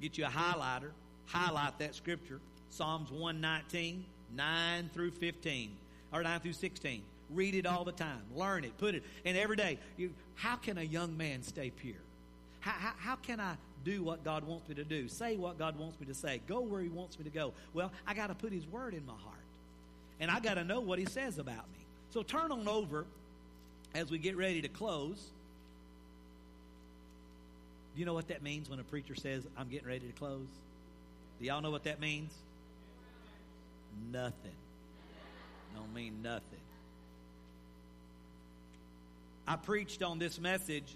get 0.00 0.16
you 0.16 0.26
a 0.26 0.28
highlighter, 0.28 0.90
highlight 1.26 1.78
that 1.80 1.94
scripture, 1.94 2.40
Psalms 2.70 3.10
119. 3.10 4.04
9 4.36 4.90
through 4.94 5.12
15, 5.12 5.70
or 6.12 6.22
9 6.22 6.40
through 6.40 6.52
16. 6.52 7.02
Read 7.30 7.54
it 7.54 7.66
all 7.66 7.84
the 7.84 7.92
time. 7.92 8.22
Learn 8.34 8.64
it. 8.64 8.76
Put 8.78 8.94
it. 8.94 9.02
And 9.24 9.36
every 9.36 9.56
day, 9.56 9.78
you, 9.96 10.10
how 10.34 10.56
can 10.56 10.78
a 10.78 10.82
young 10.82 11.16
man 11.16 11.42
stay 11.42 11.70
pure? 11.70 11.94
How, 12.60 12.72
how, 12.72 12.92
how 12.98 13.16
can 13.16 13.40
I 13.40 13.56
do 13.84 14.02
what 14.02 14.24
God 14.24 14.44
wants 14.44 14.68
me 14.68 14.74
to 14.76 14.84
do? 14.84 15.08
Say 15.08 15.36
what 15.36 15.58
God 15.58 15.78
wants 15.78 16.00
me 16.00 16.06
to 16.06 16.14
say? 16.14 16.40
Go 16.46 16.60
where 16.60 16.80
He 16.80 16.88
wants 16.88 17.18
me 17.18 17.24
to 17.24 17.30
go? 17.30 17.52
Well, 17.74 17.92
I 18.06 18.14
got 18.14 18.28
to 18.28 18.34
put 18.34 18.52
His 18.52 18.66
Word 18.66 18.94
in 18.94 19.04
my 19.06 19.12
heart. 19.12 19.36
And 20.20 20.30
I 20.30 20.40
got 20.40 20.54
to 20.54 20.64
know 20.64 20.80
what 20.80 20.98
He 20.98 21.04
says 21.04 21.38
about 21.38 21.56
me. 21.56 21.84
So 22.10 22.22
turn 22.22 22.50
on 22.50 22.66
over 22.66 23.04
as 23.94 24.10
we 24.10 24.18
get 24.18 24.36
ready 24.36 24.62
to 24.62 24.68
close. 24.68 25.22
Do 27.94 28.00
you 28.00 28.06
know 28.06 28.14
what 28.14 28.28
that 28.28 28.42
means 28.42 28.70
when 28.70 28.78
a 28.78 28.84
preacher 28.84 29.14
says, 29.14 29.44
I'm 29.56 29.68
getting 29.68 29.88
ready 29.88 30.06
to 30.06 30.12
close? 30.12 30.46
Do 31.40 31.46
y'all 31.46 31.60
know 31.60 31.70
what 31.70 31.84
that 31.84 32.00
means? 32.00 32.32
Nothing. 34.12 34.56
Don't 35.74 35.92
mean 35.94 36.22
nothing. 36.22 36.60
I 39.46 39.56
preached 39.56 40.02
on 40.02 40.18
this 40.18 40.38
message 40.38 40.94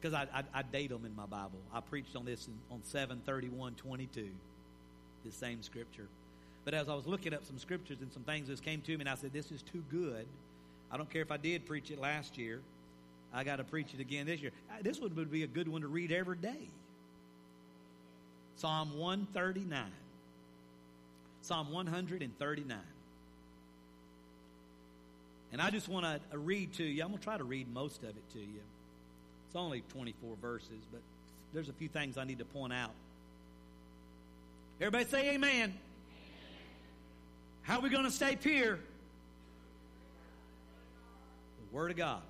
because 0.00 0.14
I, 0.14 0.26
I, 0.34 0.44
I, 0.52 0.62
date 0.62 0.90
them 0.90 1.06
in 1.06 1.16
my 1.16 1.24
Bible. 1.24 1.58
I 1.72 1.80
preached 1.80 2.14
on 2.14 2.26
this 2.26 2.46
in, 2.46 2.54
on 2.70 2.82
731 2.84 3.74
22, 3.74 4.28
the 5.24 5.32
same 5.32 5.62
scripture. 5.62 6.06
But 6.66 6.74
as 6.74 6.88
I 6.88 6.94
was 6.94 7.06
looking 7.06 7.32
up 7.32 7.44
some 7.46 7.58
scriptures 7.58 7.98
and 8.02 8.12
some 8.12 8.24
things 8.24 8.48
that 8.48 8.62
came 8.62 8.82
to 8.82 8.90
me, 8.90 9.00
and 9.00 9.08
I 9.08 9.14
said, 9.14 9.32
This 9.32 9.50
is 9.50 9.62
too 9.62 9.82
good. 9.90 10.26
I 10.90 10.96
don't 10.96 11.08
care 11.08 11.22
if 11.22 11.30
I 11.30 11.38
did 11.38 11.64
preach 11.64 11.90
it 11.90 11.98
last 11.98 12.36
year. 12.36 12.60
I 13.32 13.44
got 13.44 13.56
to 13.56 13.64
preach 13.64 13.94
it 13.94 14.00
again 14.00 14.26
this 14.26 14.40
year. 14.40 14.52
Uh, 14.70 14.74
this 14.82 15.00
one 15.00 15.14
would 15.14 15.30
be 15.30 15.42
a 15.42 15.48
good 15.48 15.68
one 15.68 15.80
to 15.80 15.88
read 15.88 16.12
every 16.12 16.36
day. 16.36 16.68
Psalm 18.56 18.98
139. 18.98 19.84
Psalm 21.46 21.70
139. 21.70 22.76
And 25.52 25.62
I 25.62 25.70
just 25.70 25.88
want 25.88 26.04
to 26.04 26.38
read 26.38 26.72
to 26.74 26.82
you. 26.82 27.02
I'm 27.04 27.10
going 27.10 27.18
to 27.18 27.24
try 27.24 27.38
to 27.38 27.44
read 27.44 27.72
most 27.72 28.02
of 28.02 28.08
it 28.08 28.30
to 28.32 28.40
you. 28.40 28.60
It's 29.46 29.54
only 29.54 29.84
24 29.92 30.36
verses, 30.42 30.84
but 30.90 31.00
there's 31.54 31.68
a 31.68 31.72
few 31.72 31.86
things 31.88 32.18
I 32.18 32.24
need 32.24 32.40
to 32.40 32.44
point 32.44 32.72
out. 32.72 32.90
Everybody 34.80 35.04
say 35.08 35.34
amen. 35.34 35.50
amen. 35.50 35.74
How 37.62 37.78
are 37.78 37.80
we 37.80 37.90
going 37.90 38.04
to 38.04 38.10
stay 38.10 38.34
pure? 38.34 38.80
The 41.60 41.76
Word 41.76 41.92
of 41.92 41.96
God. 41.96 42.22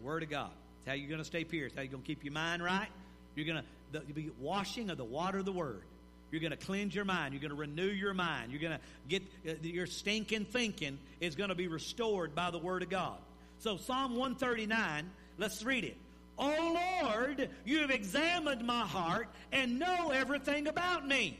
The 0.00 0.04
Word 0.04 0.24
of 0.24 0.30
God. 0.30 0.50
It's 0.80 0.88
how 0.88 0.94
you're 0.94 1.08
going 1.08 1.20
to 1.20 1.24
stay 1.24 1.44
pure. 1.44 1.66
It's 1.66 1.76
how 1.76 1.82
you're 1.82 1.92
going 1.92 2.02
to 2.02 2.06
keep 2.06 2.24
your 2.24 2.32
mind 2.32 2.64
right. 2.64 2.88
You're 3.36 3.46
going 3.46 3.62
to 3.92 4.00
be 4.12 4.30
washing 4.40 4.90
of 4.90 4.98
the 4.98 5.04
water 5.04 5.38
of 5.38 5.44
the 5.44 5.52
Word. 5.52 5.84
You're 6.30 6.40
going 6.40 6.50
to 6.50 6.56
cleanse 6.56 6.94
your 6.94 7.04
mind. 7.04 7.32
You're 7.32 7.40
going 7.40 7.50
to 7.50 7.56
renew 7.56 7.90
your 7.90 8.14
mind. 8.14 8.52
You're 8.52 8.60
going 8.60 8.78
to 8.78 8.80
get 9.08 9.22
uh, 9.48 9.52
your 9.62 9.86
stinking 9.86 10.44
thinking 10.46 10.98
is 11.20 11.34
going 11.34 11.48
to 11.48 11.54
be 11.54 11.68
restored 11.68 12.34
by 12.34 12.50
the 12.50 12.58
Word 12.58 12.82
of 12.82 12.90
God. 12.90 13.18
So, 13.60 13.76
Psalm 13.76 14.12
139, 14.12 15.10
let's 15.38 15.62
read 15.62 15.84
it. 15.84 15.96
Oh 16.38 17.02
Lord, 17.02 17.50
you 17.64 17.80
have 17.80 17.90
examined 17.90 18.64
my 18.64 18.82
heart 18.82 19.28
and 19.50 19.78
know 19.78 20.10
everything 20.10 20.68
about 20.68 21.06
me. 21.06 21.36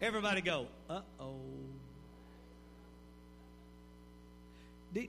Everybody 0.00 0.40
go, 0.40 0.66
uh 0.88 1.00
oh. 1.20 1.34
Do, 4.94 5.06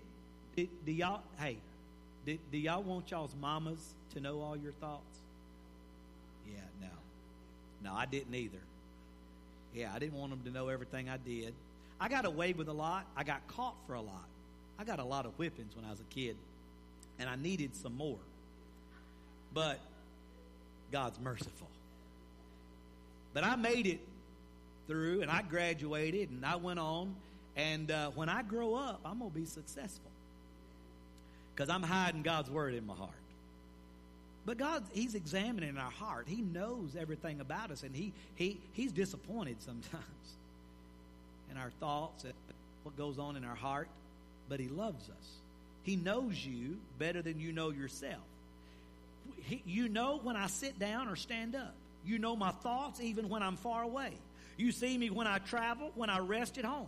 do, 0.58 0.68
do, 0.86 0.92
y'all, 0.92 1.22
hey, 1.40 1.58
do, 2.26 2.38
do 2.52 2.58
y'all 2.58 2.84
want 2.84 3.10
y'all's 3.10 3.34
mamas 3.40 3.94
to 4.14 4.20
know 4.20 4.42
all 4.42 4.58
your 4.58 4.74
thoughts? 4.74 5.20
Yeah, 6.46 6.60
no. 6.82 6.88
No, 7.84 7.94
I 7.94 8.06
didn't 8.06 8.34
either. 8.36 8.60
Yeah, 9.74 9.92
I 9.94 10.00
didn't 10.00 10.18
want 10.18 10.32
them 10.32 10.42
to 10.44 10.52
know 10.52 10.70
everything 10.70 11.10
I 11.10 11.18
did. 11.18 11.54
I 12.00 12.10
got 12.10 12.26
away 12.26 12.54
with 12.54 12.68
a 12.68 12.74
lot. 12.74 13.06
I 13.16 13.24
got 13.24 13.48
caught 13.48 13.76
for 13.86 13.94
a 13.94 14.02
lot. 14.02 14.26
I 14.78 14.84
got 14.84 15.00
a 15.00 15.04
lot 15.04 15.26
of 15.26 15.34
whippings 15.34 15.76
when 15.76 15.86
I 15.86 15.92
was 15.92 16.00
a 16.00 16.14
kid, 16.14 16.38
and 17.20 17.30
I 17.30 17.36
needed 17.36 17.76
some 17.76 17.96
more. 17.96 18.20
But 19.54 19.80
God's 20.92 21.20
merciful. 21.20 21.68
But 23.34 23.44
I 23.44 23.56
made 23.56 23.86
it 23.86 24.00
through, 24.88 25.22
and 25.22 25.30
I 25.30 25.42
graduated, 25.42 26.30
and 26.30 26.46
I 26.46 26.56
went 26.56 26.80
on. 26.80 27.16
And 27.56 27.92
uh, 27.92 28.12
when 28.12 28.30
I 28.30 28.42
grow 28.42 28.76
up, 28.76 29.02
I'm 29.06 29.20
going 29.20 29.32
to 29.32 29.38
be 29.38 29.46
successful 29.46 30.12
because 31.54 31.70
I'm 31.70 31.84
hiding 31.84 32.22
God's 32.22 32.50
word 32.50 32.74
in 32.74 32.86
my 32.86 32.94
heart. 32.94 33.12
But 34.46 34.58
God, 34.58 34.84
He's 34.92 35.16
examining 35.16 35.78
our 35.78 35.92
heart. 35.92 36.28
He 36.28 36.42
knows 36.42 36.96
everything 37.00 37.40
about 37.40 37.72
us, 37.72 37.84
and 37.84 37.96
He 37.96 38.14
He 38.36 38.60
He's 38.74 38.92
disappointed 38.92 39.58
sometimes 39.62 40.04
in 41.52 41.58
our 41.58 41.72
thoughts 41.80 42.24
and 42.24 42.34
what 42.84 42.98
goes 42.98 43.20
on 43.20 43.36
in 43.36 43.44
our 43.44 43.56
heart. 43.56 43.88
But 44.48 44.60
He 44.60 44.68
loves 44.68 45.10
us. 45.10 45.30
He 45.84 45.96
knows 45.96 46.46
you 46.46 46.78
better 46.98 47.22
than 47.22 47.40
you 47.40 47.52
know 47.52 47.72
yourself. 47.72 48.22
He, 49.44 49.62
you 49.66 49.90
know 49.90 50.20
when 50.22 50.36
I 50.36 50.48
sit 50.48 50.80
down 50.80 51.08
or 51.08 51.16
stand 51.16 51.56
up. 51.56 51.74
You 52.06 52.20
know 52.20 52.36
my 52.36 52.52
thoughts 52.52 53.02
even 53.02 53.30
when 53.30 53.44
I'm 53.44 53.58
far 53.58 53.84
away. 53.84 54.12
You 54.58 54.72
see 54.72 54.98
me 54.98 55.10
when 55.10 55.28
I 55.28 55.38
travel, 55.38 55.92
when 55.96 56.10
I 56.10 56.20
rest 56.20 56.58
at 56.58 56.66
home. 56.66 56.88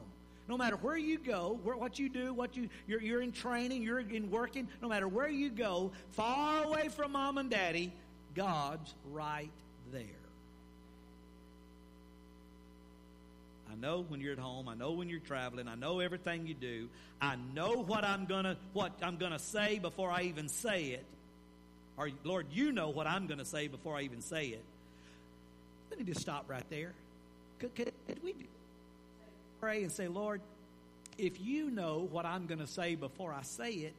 No 0.52 0.58
matter 0.58 0.76
where 0.76 0.98
you 0.98 1.18
go, 1.18 1.58
what 1.64 1.98
you 1.98 2.10
do, 2.10 2.34
what 2.34 2.58
you 2.58 2.68
you're, 2.86 3.02
you're 3.02 3.22
in 3.22 3.32
training, 3.32 3.84
you're 3.84 4.02
in 4.02 4.30
working. 4.30 4.68
No 4.82 4.90
matter 4.90 5.08
where 5.08 5.30
you 5.30 5.50
go, 5.50 5.94
far 6.12 6.66
away 6.66 6.90
from 6.90 7.14
mom 7.14 7.38
and 7.38 7.50
daddy, 7.50 7.94
God's 8.36 8.94
right 9.14 9.50
there. 9.94 10.04
I 13.72 13.76
know 13.80 14.04
when 14.10 14.20
you're 14.20 14.34
at 14.34 14.40
home. 14.40 14.68
I 14.68 14.76
know 14.76 14.92
when 14.92 15.08
you're 15.08 15.22
traveling. 15.22 15.70
I 15.70 15.76
know 15.76 16.02
everything 16.02 16.46
you 16.46 16.54
do. 16.54 16.90
I 17.22 17.38
know 17.56 17.76
what 17.76 18.04
I'm 18.04 18.26
gonna 18.26 18.58
what 18.74 18.92
I'm 19.02 19.16
gonna 19.16 19.40
say 19.40 19.80
before 19.80 20.12
I 20.12 20.24
even 20.24 20.50
say 20.50 20.88
it. 20.88 21.06
Or 21.96 22.10
Lord, 22.26 22.48
you 22.52 22.74
know 22.74 22.90
what 22.90 23.08
I'm 23.08 23.26
gonna 23.26 23.46
say 23.46 23.70
before 23.70 23.96
I 23.96 24.02
even 24.02 24.20
say 24.20 24.48
it. 24.48 24.66
Let 25.90 25.98
me 25.98 26.04
just 26.04 26.20
stop 26.20 26.50
right 26.50 26.70
there. 26.70 26.92
Could, 27.60 27.74
could, 27.74 27.94
could 28.06 28.22
we 28.22 28.36
pray 29.62 29.84
and 29.84 29.92
say, 29.92 30.08
Lord, 30.08 30.42
if 31.18 31.40
you 31.40 31.70
know 31.70 32.08
what 32.12 32.26
I'm 32.26 32.48
going 32.48 32.60
to 32.60 32.68
say 32.68 32.96
before 32.96 33.32
I 33.32 33.44
say 33.44 33.72
it, 33.72 33.94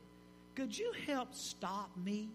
could 0.56 0.76
you 0.76 0.92
help 1.06 1.34
stop 1.34 1.90
me? 1.96 2.28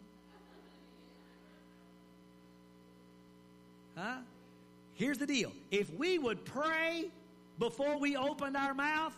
Huh? 3.96 4.18
Here's 4.96 5.18
the 5.18 5.28
deal. 5.28 5.52
If 5.70 5.94
we 5.94 6.18
would 6.18 6.46
pray 6.46 7.12
before 7.60 8.00
we 8.00 8.16
opened 8.16 8.56
our 8.56 8.74
mouth, 8.74 9.13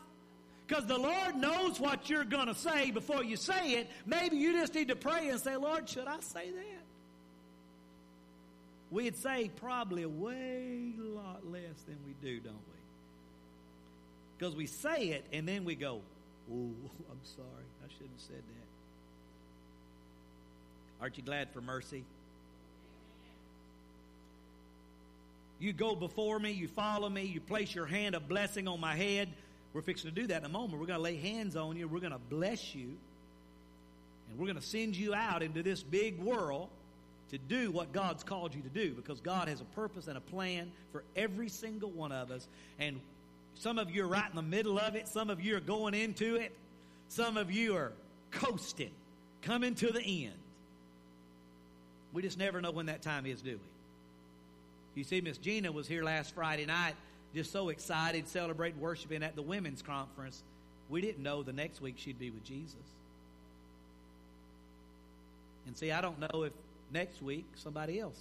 because 0.67 0.85
the 0.87 0.97
Lord 0.97 1.35
knows 1.35 1.79
what 1.79 2.09
you're 2.09 2.25
going 2.25 2.47
to 2.47 2.55
say 2.55 2.91
before 2.91 3.23
you 3.23 3.37
say 3.37 3.73
it, 3.73 3.89
maybe 4.05 4.37
you 4.37 4.53
just 4.53 4.73
need 4.73 4.87
to 4.87 4.95
pray 4.95 5.29
and 5.29 5.39
say, 5.39 5.55
Lord, 5.55 5.87
should 5.87 6.07
I 6.07 6.19
say 6.19 6.51
that? 6.51 6.83
We'd 8.91 9.17
say 9.17 9.51
probably 9.55 10.03
a 10.03 10.09
way 10.09 10.93
lot 10.97 11.45
less 11.45 11.81
than 11.87 11.97
we 12.05 12.13
do, 12.21 12.39
don't 12.39 12.55
we? 12.55 12.78
Because 14.39 14.55
we 14.55 14.67
say 14.67 15.09
it 15.09 15.25
and 15.33 15.45
then 15.45 15.65
we 15.65 15.75
go, 15.75 15.99
oh, 16.51 16.53
I'm 17.11 17.19
sorry. 17.23 17.67
I 17.83 17.91
shouldn't 17.91 18.11
have 18.11 18.21
said 18.21 18.37
that. 18.37 18.67
Aren't 21.01 21.17
you 21.17 21.23
glad 21.23 21.49
for 21.51 21.61
mercy? 21.61 22.05
You 25.59 25.73
go 25.73 25.93
before 25.93 26.39
me, 26.39 26.51
you 26.51 26.69
follow 26.69 27.09
me, 27.09 27.23
you 27.23 27.41
place 27.41 27.75
your 27.75 27.85
hand 27.85 28.15
of 28.15 28.29
blessing 28.29 28.69
on 28.69 28.79
my 28.79 28.95
head. 28.95 29.27
We're 29.73 29.81
fixing 29.81 30.09
to 30.09 30.15
do 30.15 30.27
that 30.27 30.37
in 30.37 30.45
a 30.45 30.49
moment. 30.49 30.79
We're 30.79 30.87
going 30.87 30.99
to 30.99 31.03
lay 31.03 31.17
hands 31.17 31.57
on 31.57 31.75
you. 31.75 31.87
We're 31.87 31.99
going 31.99 32.13
to 32.13 32.17
bless 32.17 32.73
you. 32.73 32.95
And 34.29 34.39
we're 34.39 34.45
going 34.45 34.55
to 34.55 34.65
send 34.65 34.95
you 34.95 35.13
out 35.13 35.43
into 35.43 35.61
this 35.61 35.83
big 35.83 36.17
world 36.17 36.69
to 37.31 37.37
do 37.37 37.71
what 37.71 37.91
God's 37.91 38.23
called 38.23 38.55
you 38.55 38.61
to 38.61 38.69
do 38.69 38.93
because 38.93 39.19
God 39.19 39.49
has 39.49 39.59
a 39.59 39.65
purpose 39.65 40.07
and 40.07 40.17
a 40.17 40.21
plan 40.21 40.71
for 40.93 41.03
every 41.15 41.49
single 41.49 41.91
one 41.91 42.13
of 42.13 42.31
us. 42.31 42.47
And 42.79 43.01
some 43.59 43.77
of 43.77 43.91
you 43.91 44.05
are 44.05 44.07
right 44.07 44.29
in 44.29 44.37
the 44.37 44.41
middle 44.41 44.79
of 44.79 44.95
it. 44.95 45.09
Some 45.09 45.29
of 45.29 45.41
you 45.41 45.57
are 45.57 45.59
going 45.59 45.93
into 45.93 46.37
it. 46.37 46.53
Some 47.09 47.35
of 47.35 47.51
you 47.51 47.75
are 47.75 47.91
coasting, 48.31 48.91
coming 49.41 49.75
to 49.75 49.91
the 49.91 50.01
end. 50.01 50.33
We 52.13 52.21
just 52.21 52.37
never 52.37 52.61
know 52.61 52.71
when 52.71 52.85
that 52.85 53.01
time 53.01 53.25
is, 53.25 53.41
do 53.41 53.51
we? 53.51 53.59
You 54.95 55.03
see, 55.03 55.19
Miss 55.19 55.37
Gina 55.37 55.73
was 55.73 55.89
here 55.89 56.03
last 56.03 56.33
Friday 56.33 56.65
night, 56.65 56.95
just 57.35 57.51
so 57.51 57.67
excited, 57.67 58.29
celebrating, 58.29 58.79
worshiping 58.79 59.23
at 59.23 59.35
the 59.35 59.41
women's 59.41 59.81
conference. 59.81 60.41
We 60.87 61.01
didn't 61.01 61.21
know 61.21 61.43
the 61.43 61.53
next 61.53 61.81
week 61.81 61.95
she'd 61.97 62.17
be 62.17 62.29
with 62.31 62.45
Jesus. 62.45 62.75
And 65.67 65.77
see, 65.77 65.91
I 65.91 65.99
don't 65.99 66.17
know 66.17 66.43
if 66.43 66.53
next 66.93 67.21
week 67.21 67.45
somebody 67.55 67.99
else, 67.99 68.19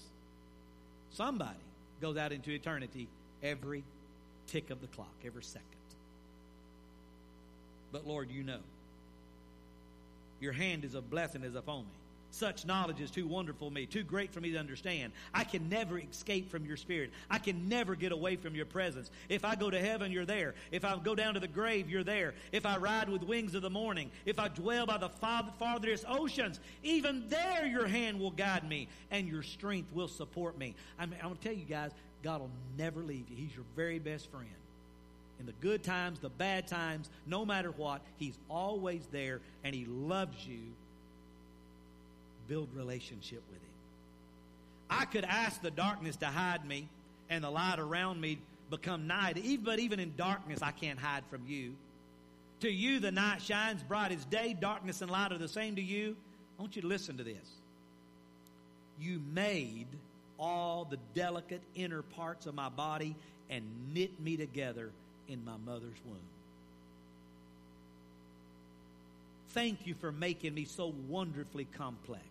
somebody 1.12 1.61
goes 2.01 2.16
out 2.16 2.33
into 2.33 2.51
eternity 2.51 3.07
every 3.40 3.85
tick 4.48 4.70
of 4.70 4.80
the 4.80 4.88
clock, 4.88 5.14
every 5.24 5.44
second. 5.44 5.64
But 7.92 8.06
Lord, 8.06 8.30
you 8.30 8.42
know. 8.42 8.58
Your 10.40 10.52
hand 10.52 10.84
is 10.84 10.94
a 10.94 11.00
blessing 11.00 11.42
is 11.42 11.54
upon 11.54 11.80
me. 11.80 11.90
Such 12.30 12.66
knowledge 12.66 13.00
is 13.00 13.11
too 13.11 13.26
wonderful 13.26 13.68
for 13.68 13.74
me, 13.74 13.87
too 13.87 14.02
great 14.02 14.32
for 14.32 14.40
me 14.40 14.52
to 14.52 14.58
understand. 14.58 15.12
I 15.32 15.44
can 15.44 15.68
never 15.70 15.98
escape 15.98 16.50
from 16.50 16.66
your 16.66 16.76
spirit. 16.76 17.11
I 17.30 17.38
can 17.38 17.68
never 17.68 17.94
get 17.94 18.12
away 18.12 18.37
from 18.37 18.54
your 18.54 18.66
presence. 18.66 19.11
If 19.30 19.46
I 19.46 19.54
go 19.54 19.70
to 19.70 19.80
heaven, 19.80 20.12
you're 20.12 20.26
there. 20.26 20.54
If 20.70 20.84
I 20.84 20.96
go 20.98 21.14
down 21.14 21.34
to 21.34 21.40
the 21.40 21.48
grave, 21.48 21.88
you're 21.88 22.04
there. 22.04 22.34
If 22.52 22.66
I 22.66 22.76
ride 22.76 23.08
with 23.08 23.22
wings 23.22 23.54
of 23.54 23.62
the 23.62 23.70
morning, 23.70 24.11
if 24.26 24.38
I 24.38 24.48
dwell 24.48 24.84
by 24.84 24.98
the 24.98 25.08
farthest 25.08 26.04
oceans, 26.06 26.61
even 26.82 27.24
there 27.28 27.66
your 27.66 27.87
hand 27.87 28.20
will 28.20 28.30
guide 28.30 28.68
me 28.68 28.88
and 29.11 29.26
your 29.26 29.42
strength 29.42 29.92
will 29.94 30.08
support 30.08 30.58
me. 30.58 30.74
I 30.98 31.06
mean, 31.06 31.18
I'm 31.20 31.28
going 31.30 31.38
to 31.38 31.42
tell 31.42 31.56
you 31.56 31.64
guys, 31.64 31.92
God 32.22 32.40
will 32.40 32.50
never 32.76 33.00
leave 33.00 33.24
you. 33.28 33.37
He's 33.37 33.54
your 33.54 33.64
very 33.76 33.98
best 33.98 34.31
friend. 34.31 34.46
In 35.40 35.46
the 35.46 35.52
good 35.61 35.85
times, 35.85 36.18
the 36.18 36.31
bad 36.31 36.66
times, 36.66 37.09
no 37.26 37.44
matter 37.44 37.70
what, 37.70 38.00
He's 38.16 38.37
always 38.48 39.07
there 39.12 39.40
and 39.62 39.74
He 39.74 39.85
loves 39.85 40.37
you 40.46 40.61
build 42.48 42.68
relationship 42.74 43.42
with 43.50 43.61
Him. 43.61 43.68
I 44.90 45.04
could 45.04 45.24
ask 45.24 45.61
the 45.62 45.70
darkness 45.70 46.16
to 46.16 46.26
hide 46.26 46.66
me 46.66 46.88
and 47.28 47.44
the 47.44 47.50
light 47.50 47.78
around 47.78 48.20
me 48.20 48.38
become 48.70 49.07
night. 49.07 49.38
But 49.62 49.78
even 49.78 50.00
in 50.00 50.14
darkness, 50.16 50.61
I 50.62 50.72
can't 50.72 50.98
hide 50.98 51.24
from 51.31 51.42
you. 51.46 51.74
To 52.61 52.70
you, 52.70 52.98
the 52.98 53.12
night 53.12 53.42
shines 53.42 53.83
bright 53.83 54.11
as 54.11 54.24
day. 54.24 54.57
Darkness 54.59 55.02
and 55.02 55.11
light 55.11 55.31
are 55.31 55.38
the 55.38 55.46
same 55.48 55.76
to 55.76 55.83
you. 55.83 56.16
I 56.59 56.62
want 56.62 56.74
you 56.74 56.83
to 56.83 56.88
listen 56.88 57.18
to 57.18 57.22
this. 57.24 57.48
You 58.98 59.20
made 59.33 59.87
all 60.38 60.85
the 60.85 60.98
delicate 61.14 61.62
inner 61.74 62.03
parts 62.03 62.46
of 62.46 62.55
my 62.55 62.68
body 62.68 63.16
and 63.51 63.64
knit 63.92 64.20
me 64.20 64.37
together 64.37 64.90
in 65.29 65.44
my 65.44 65.57
mother's 65.64 65.98
womb. 66.07 66.16
Thank 69.51 69.87
you 69.87 69.94
for 69.94 70.12
making 70.12 70.55
me 70.55 70.64
so 70.64 70.92
wonderfully 71.09 71.66
complex. 71.77 72.24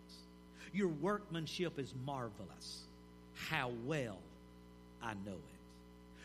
Your 0.72 0.88
workmanship 0.88 1.78
is 1.78 1.92
marvelous. 2.06 2.82
How 3.34 3.72
well 3.86 4.18
I 5.02 5.14
know 5.26 5.32
it. 5.32 5.58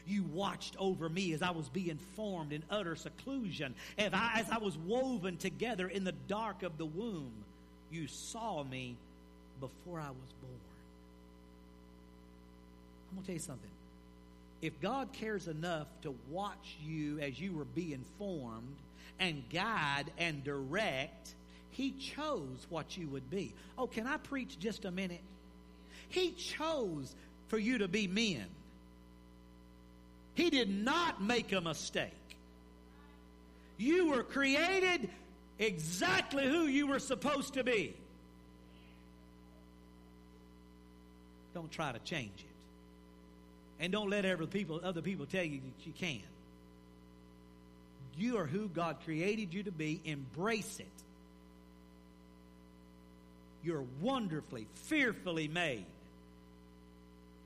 You 0.06 0.24
watched 0.24 0.76
over 0.78 1.08
me 1.08 1.34
as 1.34 1.42
I 1.42 1.52
was 1.52 1.70
being 1.70 1.98
formed 2.16 2.52
in 2.52 2.62
utter 2.70 2.96
seclusion. 2.96 3.74
As 3.98 4.14
I, 4.14 4.40
as 4.40 4.50
I 4.50 4.58
was 4.58 4.78
woven 4.78 5.38
together 5.38 5.88
in 5.88 6.04
the 6.04 6.12
dark 6.28 6.64
of 6.64 6.78
the 6.78 6.86
womb, 6.86 7.32
you 7.92 8.08
saw 8.08 8.64
me 8.64 8.96
before 9.60 10.00
I 10.00 10.10
was 10.10 10.34
born. 10.42 10.73
I'm 13.14 13.18
going 13.18 13.26
to 13.26 13.28
tell 13.28 13.36
you 13.36 13.40
something. 13.40 13.70
If 14.64 14.82
God 14.82 15.14
cares 15.14 15.48
enough 15.48 15.88
to 16.02 16.16
watch 16.32 16.78
you 16.84 17.20
as 17.20 17.40
you 17.40 17.54
were 17.54 17.66
being 17.66 18.04
formed 18.18 18.76
and 19.20 19.44
guide 19.52 20.06
and 20.18 20.44
direct, 20.44 21.36
he 21.70 21.92
chose 21.92 22.66
what 22.70 22.98
you 22.98 23.08
would 23.10 23.30
be. 23.30 23.54
Oh, 23.78 23.86
can 23.86 24.08
I 24.08 24.18
preach 24.18 24.58
just 24.58 24.86
a 24.86 24.92
minute? 24.92 25.22
He 26.10 26.32
chose 26.32 27.14
for 27.50 27.60
you 27.60 27.80
to 27.80 27.88
be 27.88 28.08
men. 28.08 28.46
He 30.34 30.50
did 30.50 30.70
not 30.70 31.22
make 31.22 31.52
a 31.52 31.62
mistake. 31.62 32.12
You 33.78 34.08
were 34.08 34.24
created 34.24 35.08
exactly 35.60 36.48
who 36.48 36.64
you 36.64 36.88
were 36.88 37.00
supposed 37.00 37.54
to 37.56 37.64
be. 37.64 37.96
Don't 41.54 41.72
try 41.72 41.92
to 41.92 42.00
change 42.00 42.32
it. 42.40 42.53
And 43.80 43.92
don't 43.92 44.10
let 44.10 44.26
other 44.26 44.46
people, 44.46 44.80
other 44.84 45.02
people 45.02 45.26
tell 45.26 45.44
you 45.44 45.60
that 45.60 45.86
you 45.86 45.94
can. 45.94 46.22
You 48.18 48.38
are 48.38 48.46
who 48.46 48.68
God 48.68 48.98
created 49.04 49.54
you 49.54 49.64
to 49.64 49.72
be. 49.72 50.00
Embrace 50.06 50.80
it. 50.80 50.88
You're 53.64 53.86
wonderfully, 54.02 54.68
fearfully 54.74 55.48
made. 55.48 55.86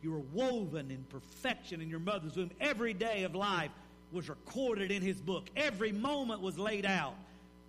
You 0.01 0.11
were 0.11 0.23
woven 0.33 0.91
in 0.91 1.03
perfection 1.09 1.81
in 1.81 1.89
your 1.89 1.99
mother's 1.99 2.35
womb. 2.35 2.51
Every 2.59 2.93
day 2.93 3.23
of 3.23 3.35
life 3.35 3.71
was 4.11 4.29
recorded 4.29 4.91
in 4.91 5.01
his 5.01 5.19
book. 5.19 5.49
Every 5.55 5.91
moment 5.91 6.41
was 6.41 6.57
laid 6.57 6.85
out 6.85 7.15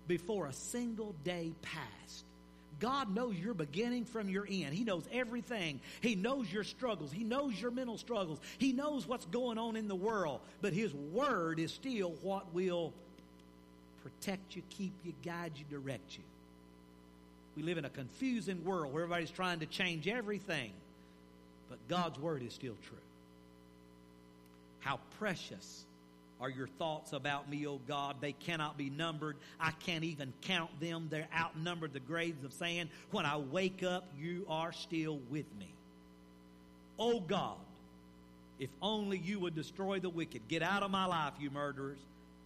before 0.07 0.47
a 0.47 0.53
single 0.53 1.15
day 1.23 1.51
passed. 1.61 2.25
God 2.79 3.13
knows 3.13 3.35
your 3.35 3.53
beginning 3.53 4.05
from 4.05 4.29
your 4.29 4.47
end. 4.49 4.73
He 4.73 4.83
knows 4.83 5.03
everything. 5.11 5.79
He 6.01 6.15
knows 6.15 6.51
your 6.51 6.63
struggles. 6.63 7.11
He 7.11 7.23
knows 7.23 7.59
your 7.59 7.71
mental 7.71 7.97
struggles. 7.97 8.39
He 8.57 8.71
knows 8.71 9.07
what's 9.07 9.25
going 9.25 9.57
on 9.57 9.75
in 9.75 9.87
the 9.87 9.95
world. 9.95 10.41
But 10.61 10.73
His 10.73 10.93
Word 10.93 11.59
is 11.59 11.73
still 11.73 12.11
what 12.21 12.53
will 12.53 12.93
protect 14.03 14.55
you, 14.55 14.61
keep 14.69 14.93
you, 15.03 15.13
guide 15.23 15.53
you, 15.55 15.65
direct 15.69 16.15
you. 16.15 16.23
We 17.55 17.63
live 17.63 17.77
in 17.77 17.85
a 17.85 17.89
confusing 17.89 18.63
world 18.63 18.93
where 18.93 19.03
everybody's 19.03 19.31
trying 19.31 19.59
to 19.59 19.65
change 19.65 20.07
everything. 20.07 20.71
But 21.69 21.79
God's 21.87 22.17
Word 22.17 22.43
is 22.43 22.53
still 22.53 22.75
true. 22.87 22.97
How 24.79 24.99
precious 25.19 25.83
are 26.39 26.49
your 26.49 26.67
thoughts 26.67 27.13
about 27.13 27.49
me, 27.49 27.67
O 27.67 27.77
God. 27.87 28.17
They 28.21 28.31
cannot 28.31 28.77
be 28.77 28.89
numbered. 28.89 29.37
I 29.59 29.71
can't 29.71 30.03
even 30.03 30.33
count 30.41 30.79
them. 30.79 31.07
They're 31.09 31.27
outnumbered 31.37 31.93
the 31.93 31.99
graves 31.99 32.43
of 32.43 32.53
sand. 32.53 32.89
When 33.11 33.25
I 33.25 33.37
wake 33.37 33.83
up, 33.83 34.07
you 34.17 34.45
are 34.49 34.71
still 34.71 35.19
with 35.29 35.45
me. 35.59 35.73
O 36.97 37.19
God, 37.19 37.57
if 38.59 38.69
only 38.81 39.17
you 39.17 39.39
would 39.39 39.55
destroy 39.55 39.99
the 39.99 40.09
wicked. 40.09 40.47
Get 40.47 40.61
out 40.61 40.83
of 40.83 40.91
my 40.91 41.05
life, 41.05 41.33
you 41.39 41.49
murderers. 41.49 41.99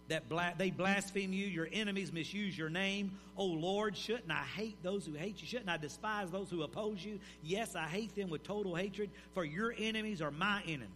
That 0.08 0.28
bla- 0.28 0.54
they 0.58 0.70
blaspheme 0.70 1.32
you, 1.32 1.46
your 1.46 1.68
enemies 1.72 2.12
misuse 2.12 2.56
your 2.56 2.68
name. 2.68 3.12
Oh 3.38 3.46
Lord, 3.46 3.96
shouldn't 3.96 4.30
I 4.30 4.44
hate 4.54 4.76
those 4.82 5.06
who 5.06 5.14
hate 5.14 5.40
you? 5.40 5.48
Shouldn't 5.48 5.70
I 5.70 5.78
despise 5.78 6.30
those 6.30 6.50
who 6.50 6.62
oppose 6.62 7.02
you? 7.02 7.18
Yes, 7.42 7.74
I 7.74 7.86
hate 7.86 8.14
them 8.14 8.28
with 8.28 8.42
total 8.42 8.74
hatred, 8.74 9.10
for 9.32 9.44
your 9.44 9.74
enemies 9.76 10.20
are 10.20 10.30
my 10.30 10.62
enemies. 10.66 10.90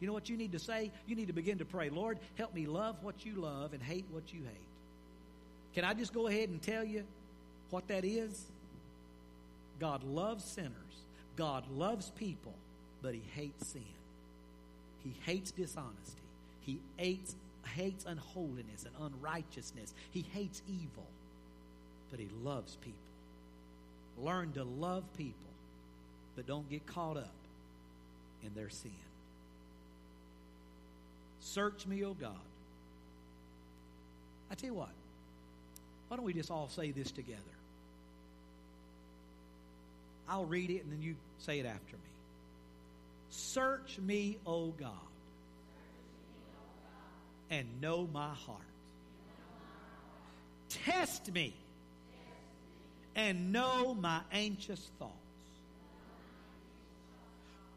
You 0.00 0.06
know 0.06 0.12
what 0.12 0.28
you 0.28 0.36
need 0.36 0.52
to 0.52 0.58
say? 0.58 0.90
You 1.06 1.16
need 1.16 1.28
to 1.28 1.32
begin 1.32 1.58
to 1.58 1.64
pray, 1.64 1.88
Lord, 1.88 2.18
help 2.34 2.54
me 2.54 2.66
love 2.66 2.96
what 3.02 3.24
you 3.24 3.34
love 3.34 3.72
and 3.72 3.82
hate 3.82 4.04
what 4.10 4.32
you 4.32 4.40
hate. 4.40 4.68
Can 5.74 5.84
I 5.84 5.94
just 5.94 6.12
go 6.12 6.26
ahead 6.26 6.48
and 6.48 6.60
tell 6.60 6.84
you 6.84 7.04
what 7.70 7.88
that 7.88 8.04
is? 8.04 8.46
God 9.78 10.02
loves 10.04 10.44
sinners. 10.44 10.72
God 11.36 11.64
loves 11.70 12.10
people, 12.10 12.54
but 13.02 13.14
he 13.14 13.22
hates 13.34 13.68
sin. 13.72 13.82
He 15.04 15.14
hates 15.24 15.50
dishonesty. 15.50 16.22
He 16.60 16.80
hates, 16.96 17.36
hates 17.74 18.04
unholiness 18.06 18.84
and 18.84 19.12
unrighteousness. 19.12 19.94
He 20.10 20.24
hates 20.32 20.62
evil, 20.68 21.06
but 22.10 22.18
he 22.18 22.28
loves 22.42 22.76
people. 22.76 22.98
Learn 24.18 24.52
to 24.52 24.64
love 24.64 25.04
people, 25.16 25.34
but 26.34 26.46
don't 26.46 26.68
get 26.70 26.86
caught 26.86 27.18
up 27.18 27.34
in 28.42 28.54
their 28.54 28.70
sin. 28.70 28.90
Search 31.56 31.86
me, 31.86 32.04
O 32.04 32.12
God. 32.12 32.36
I 34.50 34.54
tell 34.56 34.68
you 34.68 34.74
what, 34.74 34.90
why 36.06 36.18
don't 36.18 36.26
we 36.26 36.34
just 36.34 36.50
all 36.50 36.68
say 36.68 36.90
this 36.90 37.10
together? 37.10 37.40
I'll 40.28 40.44
read 40.44 40.68
it 40.68 40.84
and 40.84 40.92
then 40.92 41.00
you 41.00 41.14
say 41.38 41.58
it 41.58 41.64
after 41.64 41.96
me. 41.96 42.10
Search 43.30 43.98
me, 43.98 44.36
O 44.46 44.66
God, 44.66 44.90
and 47.48 47.80
know 47.80 48.06
my 48.12 48.34
heart. 48.34 48.60
Test 50.68 51.32
me 51.32 51.54
and 53.14 53.50
know 53.50 53.94
my 53.94 54.20
anxious 54.30 54.90
thoughts. 54.98 55.14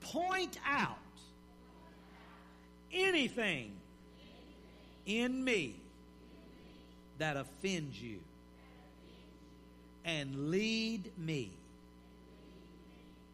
Point 0.02 0.58
out 0.68 0.98
anything 2.94 3.72
in 5.06 5.44
me 5.44 5.76
that 7.18 7.36
offends 7.38 8.02
you 8.02 8.20
and 10.06 10.50
lead 10.50 11.12
me 11.18 11.52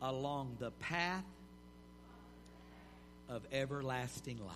along 0.02 0.58
the 0.60 0.72
path 0.72 1.24
of 3.30 3.42
everlasting 3.52 4.40
life. 4.46 4.56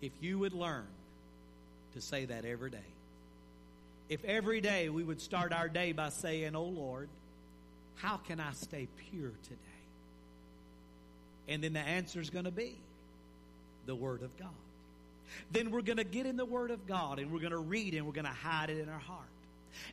If 0.00 0.12
you 0.20 0.38
would 0.40 0.52
learn 0.52 0.86
to 1.94 2.00
say 2.00 2.24
that 2.24 2.44
every 2.44 2.70
day, 2.70 2.78
if 4.08 4.24
every 4.24 4.60
day 4.60 4.88
we 4.88 5.04
would 5.04 5.20
start 5.20 5.52
our 5.52 5.68
day 5.68 5.92
by 5.92 6.08
saying, 6.08 6.56
Oh 6.56 6.64
Lord, 6.64 7.08
how 7.96 8.16
can 8.16 8.40
I 8.40 8.52
stay 8.52 8.88
pure 9.10 9.30
today? 9.44 9.71
And 11.48 11.62
then 11.62 11.72
the 11.72 11.80
answer 11.80 12.20
is 12.20 12.30
going 12.30 12.44
to 12.44 12.50
be 12.50 12.76
the 13.86 13.94
Word 13.94 14.22
of 14.22 14.36
God. 14.38 14.48
Then 15.50 15.70
we're 15.70 15.82
going 15.82 15.98
to 15.98 16.04
get 16.04 16.26
in 16.26 16.36
the 16.36 16.44
Word 16.44 16.70
of 16.70 16.86
God 16.86 17.18
and 17.18 17.32
we're 17.32 17.40
going 17.40 17.52
to 17.52 17.58
read 17.58 17.94
and 17.94 18.06
we're 18.06 18.12
going 18.12 18.26
to 18.26 18.30
hide 18.30 18.70
it 18.70 18.78
in 18.78 18.88
our 18.88 18.98
heart. 18.98 19.26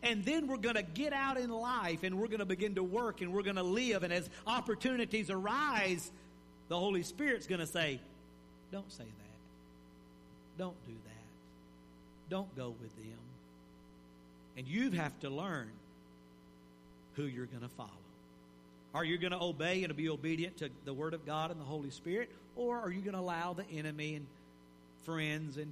And 0.04 0.24
then 0.26 0.48
we're 0.48 0.58
going 0.58 0.76
to 0.76 0.84
get 0.84 1.14
out 1.14 1.38
in 1.38 1.50
life 1.50 2.04
and 2.04 2.20
we're 2.20 2.28
going 2.28 2.40
to 2.40 2.46
begin 2.46 2.76
to 2.76 2.84
work 2.84 3.22
and 3.22 3.34
we're 3.34 3.44
going 3.44 3.56
to 3.56 3.64
live. 3.64 4.04
And 4.04 4.12
as 4.12 4.30
opportunities 4.46 5.30
arise, 5.30 6.12
the 6.68 6.78
Holy 6.78 7.04
Spirit's 7.04 7.48
going 7.48 7.62
to 7.62 7.68
say, 7.68 8.00
Don't 8.72 8.92
say 8.92 9.06
that. 9.06 10.58
Don't 10.58 10.86
do 10.86 10.94
that. 10.94 12.30
Don't 12.30 12.56
go 12.56 12.76
with 12.82 12.96
them. 12.98 13.18
And 14.58 14.68
you 14.68 14.92
have 14.92 15.18
to 15.22 15.30
learn 15.30 15.70
who 17.16 17.24
you're 17.24 17.46
going 17.46 17.64
to 17.64 17.70
follow. 17.70 17.90
Are 18.94 19.04
you 19.04 19.18
going 19.18 19.32
to 19.32 19.42
obey 19.42 19.84
and 19.84 19.96
be 19.96 20.10
obedient 20.10 20.58
to 20.58 20.70
the 20.86 20.94
Word 20.94 21.14
of 21.14 21.26
God 21.26 21.52
and 21.52 21.60
the 21.60 21.66
Holy 21.66 21.92
Spirit? 21.92 22.30
Or 22.56 22.78
are 22.80 22.92
you 22.92 23.02
going 23.02 23.14
to 23.14 23.20
allow 23.20 23.54
the 23.54 23.66
enemy 23.72 24.16
and 24.16 24.26
friends 25.06 25.58
and 25.58 25.72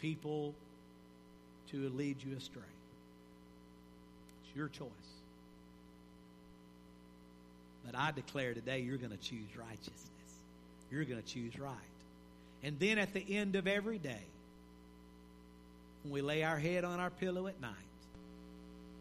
people 0.00 0.54
to 1.70 1.88
lead 1.90 2.16
you 2.22 2.36
astray? 2.36 2.62
It's 4.44 4.56
your 4.56 4.68
choice. 4.68 4.88
But 7.86 7.94
I 7.98 8.10
declare 8.10 8.52
today 8.54 8.80
you're 8.80 8.98
going 8.98 9.16
to 9.16 9.16
choose 9.16 9.56
righteousness. 9.56 9.94
You're 10.90 11.04
going 11.04 11.22
to 11.22 11.26
choose 11.26 11.58
right. 11.58 11.74
And 12.62 12.78
then 12.78 12.98
at 12.98 13.14
the 13.14 13.36
end 13.36 13.56
of 13.56 13.66
every 13.66 13.98
day, 13.98 14.22
when 16.02 16.12
we 16.12 16.20
lay 16.20 16.42
our 16.42 16.58
head 16.58 16.84
on 16.84 16.98
our 17.00 17.10
pillow 17.10 17.46
at 17.46 17.60
night, 17.60 17.72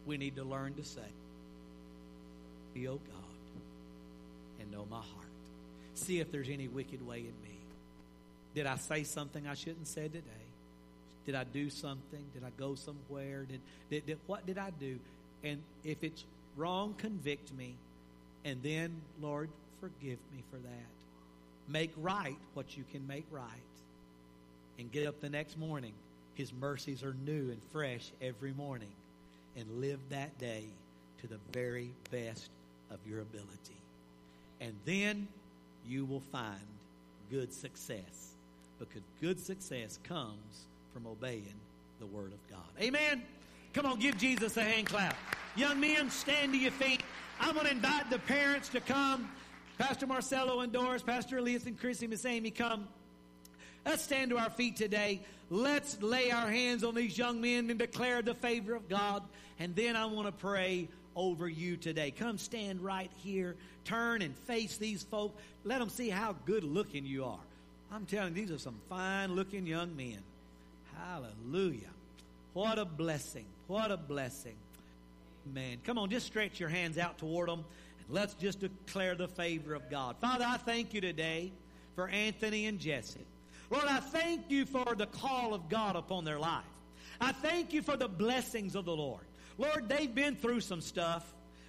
we 0.05 0.17
need 0.17 0.35
to 0.35 0.43
learn 0.43 0.75
to 0.75 0.83
say, 0.83 1.01
Be, 2.73 2.87
O 2.87 2.93
God, 2.93 3.18
know 4.71 4.85
my 4.89 4.97
heart. 4.97 5.27
See 5.95 6.19
if 6.19 6.31
there's 6.31 6.49
any 6.49 6.67
wicked 6.67 7.05
way 7.05 7.19
in 7.19 7.25
me. 7.43 7.57
Did 8.55 8.65
I 8.65 8.77
say 8.77 9.03
something 9.03 9.47
I 9.47 9.53
shouldn't 9.53 9.87
say 9.87 10.07
today? 10.07 10.45
Did 11.25 11.35
I 11.35 11.43
do 11.43 11.69
something? 11.69 12.23
Did 12.33 12.43
I 12.43 12.49
go 12.57 12.75
somewhere? 12.75 13.43
Did, 13.43 13.61
did, 13.89 14.05
did 14.05 14.17
what 14.25 14.45
did 14.45 14.57
I 14.57 14.71
do? 14.71 14.99
And 15.43 15.61
if 15.83 16.03
it's 16.03 16.23
wrong, 16.55 16.95
convict 16.97 17.53
me. 17.53 17.75
And 18.45 18.61
then, 18.63 19.01
Lord, 19.21 19.49
forgive 19.79 20.17
me 20.33 20.43
for 20.49 20.57
that. 20.57 20.87
Make 21.67 21.91
right 21.97 22.37
what 22.53 22.75
you 22.75 22.83
can 22.91 23.05
make 23.05 23.25
right. 23.31 23.45
And 24.79 24.91
get 24.91 25.07
up 25.07 25.19
the 25.21 25.29
next 25.29 25.57
morning. 25.57 25.93
His 26.35 26.51
mercies 26.53 27.03
are 27.03 27.15
new 27.25 27.51
and 27.51 27.61
fresh 27.71 28.11
every 28.21 28.53
morning. 28.53 28.91
And 29.55 29.81
live 29.81 29.99
that 30.09 30.39
day 30.39 30.63
to 31.21 31.27
the 31.27 31.37
very 31.51 31.91
best 32.11 32.49
of 32.89 32.97
your 33.07 33.21
ability. 33.21 33.79
And 34.61 34.73
then 34.85 35.27
you 35.87 36.05
will 36.05 36.19
find 36.19 36.59
good 37.31 37.53
success. 37.53 38.33
Because 38.79 39.01
good 39.21 39.39
success 39.39 39.99
comes 40.03 40.65
from 40.93 41.05
obeying 41.05 41.55
the 41.99 42.05
Word 42.05 42.31
of 42.31 42.49
God. 42.49 42.69
Amen. 42.81 43.23
Come 43.73 43.85
on, 43.85 43.99
give 43.99 44.17
Jesus 44.17 44.57
a 44.57 44.63
hand 44.63 44.87
clap. 44.87 45.15
Young 45.55 45.79
men, 45.79 46.09
stand 46.09 46.53
to 46.53 46.57
your 46.57 46.71
feet. 46.71 47.03
I'm 47.39 47.53
going 47.53 47.65
to 47.65 47.71
invite 47.71 48.09
the 48.09 48.19
parents 48.19 48.69
to 48.69 48.79
come. 48.79 49.29
Pastor 49.77 50.07
Marcelo 50.07 50.61
and 50.61 50.71
Doris, 50.71 51.01
Pastor 51.01 51.37
Elias 51.37 51.65
and 51.65 51.79
Chrissy, 51.79 52.07
Miss 52.07 52.25
Amy, 52.25 52.51
come. 52.51 52.87
Let's 53.85 54.03
stand 54.03 54.31
to 54.31 54.37
our 54.37 54.49
feet 54.49 54.75
today. 54.75 55.21
Let's 55.49 56.01
lay 56.01 56.31
our 56.31 56.49
hands 56.49 56.83
on 56.83 56.95
these 56.95 57.17
young 57.17 57.41
men 57.41 57.69
and 57.69 57.79
declare 57.79 58.21
the 58.21 58.33
favor 58.33 58.75
of 58.75 58.87
God. 58.89 59.23
And 59.57 59.75
then 59.75 59.95
I 59.95 60.05
want 60.05 60.27
to 60.27 60.31
pray 60.31 60.87
over 61.19 61.49
you 61.49 61.75
today. 61.75 62.11
Come 62.11 62.37
stand 62.37 62.81
right 62.81 63.11
here. 63.17 63.55
Turn 63.83 64.21
and 64.21 64.33
face 64.35 64.77
these 64.77 65.03
folk. 65.03 65.37
Let 65.65 65.79
them 65.79 65.89
see 65.89 66.09
how 66.09 66.35
good 66.45 66.63
looking 66.63 67.05
you 67.05 67.25
are. 67.25 67.39
I'm 67.91 68.05
telling 68.05 68.35
you, 68.35 68.41
these 68.41 68.51
are 68.51 68.57
some 68.57 68.79
fine 68.87 69.35
looking 69.35 69.67
young 69.67 69.95
men. 69.97 70.19
Hallelujah. 70.95 71.89
What 72.53 72.79
a 72.79 72.85
blessing. 72.85 73.45
What 73.67 73.91
a 73.91 73.97
blessing. 73.97 74.55
Man, 75.53 75.77
come 75.83 75.97
on, 75.97 76.09
just 76.09 76.25
stretch 76.25 76.59
your 76.59 76.69
hands 76.69 76.97
out 76.97 77.17
toward 77.17 77.49
them. 77.49 77.65
And 78.05 78.15
let's 78.15 78.33
just 78.35 78.59
declare 78.61 79.15
the 79.15 79.27
favor 79.27 79.73
of 79.73 79.89
God. 79.89 80.15
Father, 80.21 80.45
I 80.47 80.57
thank 80.57 80.93
you 80.93 81.01
today 81.01 81.51
for 81.95 82.07
Anthony 82.07 82.67
and 82.67 82.79
Jesse. 82.79 83.19
Lord, 83.69 83.85
I 83.85 83.99
thank 83.99 84.49
you 84.49 84.65
for 84.65 84.95
the 84.95 85.07
call 85.07 85.53
of 85.53 85.67
God 85.69 85.95
upon 85.95 86.23
their 86.23 86.39
life. 86.39 86.63
I 87.19 87.33
thank 87.33 87.73
you 87.73 87.81
for 87.81 87.97
the 87.97 88.07
blessings 88.07 88.75
of 88.75 88.85
the 88.85 88.95
Lord. 88.95 89.21
Lord, 89.59 89.89
they've 89.89 90.13
been 90.13 90.37
through 90.37 90.61
some 90.61 90.81
stuff. 90.81 91.23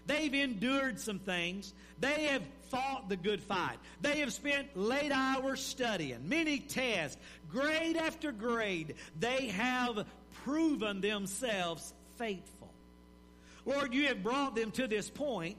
They've 0.06 0.32
endured 0.32 1.00
some 1.00 1.18
things. 1.18 1.74
They 1.98 2.26
have 2.28 2.42
fought 2.70 3.08
the 3.08 3.16
good 3.16 3.42
fight. 3.42 3.78
They 4.00 4.20
have 4.20 4.32
spent 4.32 4.76
late 4.76 5.12
hours 5.12 5.60
studying, 5.60 6.28
many 6.28 6.60
tests, 6.60 7.20
grade 7.50 7.96
after 7.96 8.32
grade. 8.32 8.94
They 9.18 9.48
have 9.48 10.06
proven 10.44 11.00
themselves 11.00 11.92
faithful. 12.16 12.72
Lord, 13.66 13.92
you 13.92 14.06
have 14.06 14.22
brought 14.22 14.54
them 14.54 14.70
to 14.72 14.86
this 14.86 15.10
point, 15.10 15.58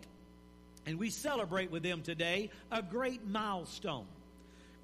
and 0.86 0.98
we 0.98 1.10
celebrate 1.10 1.70
with 1.70 1.84
them 1.84 2.02
today 2.02 2.50
a 2.72 2.82
great 2.82 3.28
milestone. 3.28 4.08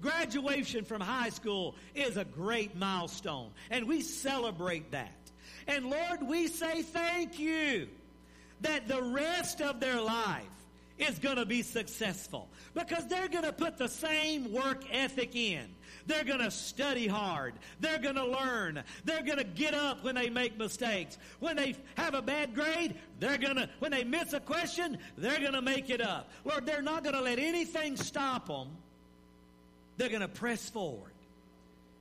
Graduation 0.01 0.85
from 0.85 1.01
high 1.01 1.29
school 1.29 1.75
is 1.95 2.17
a 2.17 2.25
great 2.25 2.75
milestone, 2.75 3.49
and 3.71 3.87
we 3.87 4.01
celebrate 4.01 4.91
that. 4.91 5.11
And 5.67 5.89
Lord, 5.89 6.23
we 6.23 6.47
say 6.47 6.81
thank 6.81 7.39
you 7.39 7.87
that 8.61 8.87
the 8.87 9.01
rest 9.01 9.61
of 9.61 9.79
their 9.79 10.01
life 10.01 10.43
is 10.97 11.19
going 11.19 11.35
to 11.35 11.45
be 11.45 11.61
successful 11.61 12.47
because 12.73 13.07
they're 13.07 13.27
going 13.27 13.43
to 13.43 13.53
put 13.53 13.77
the 13.77 13.87
same 13.87 14.51
work 14.51 14.83
ethic 14.91 15.35
in. 15.35 15.67
They're 16.07 16.23
going 16.23 16.39
to 16.39 16.49
study 16.49 17.05
hard. 17.05 17.53
They're 17.79 17.99
going 17.99 18.15
to 18.15 18.25
learn. 18.25 18.81
They're 19.03 19.23
going 19.23 19.37
to 19.37 19.43
get 19.43 19.73
up 19.73 20.03
when 20.03 20.15
they 20.15 20.29
make 20.29 20.57
mistakes. 20.57 21.17
When 21.39 21.57
they 21.57 21.75
have 21.95 22.13
a 22.13 22.21
bad 22.21 22.55
grade, 22.55 22.95
they're 23.19 23.37
going 23.37 23.57
to, 23.57 23.69
when 23.79 23.91
they 23.91 24.03
miss 24.05 24.33
a 24.33 24.39
question, 24.39 24.97
they're 25.17 25.39
going 25.39 25.53
to 25.53 25.61
make 25.61 25.89
it 25.89 26.01
up. 26.01 26.31
Lord, 26.45 26.65
they're 26.65 26.81
not 26.81 27.03
going 27.03 27.15
to 27.15 27.21
let 27.21 27.39
anything 27.39 27.97
stop 27.97 28.47
them. 28.47 28.69
They're 29.97 30.09
going 30.09 30.21
to 30.21 30.27
press 30.27 30.69
forward 30.69 31.11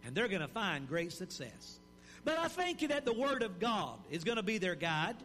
and 0.04 0.14
they're 0.14 0.28
going 0.28 0.42
to 0.42 0.48
find 0.48 0.88
great 0.88 1.12
success. 1.12 1.80
But 2.26 2.38
I 2.38 2.48
thank 2.48 2.82
you 2.82 2.88
that 2.88 3.06
the 3.06 3.14
Word 3.14 3.42
of 3.42 3.58
God 3.58 3.98
is 4.10 4.22
going 4.22 4.36
to 4.36 4.42
be 4.42 4.58
their 4.58 4.74
guide. 4.74 5.16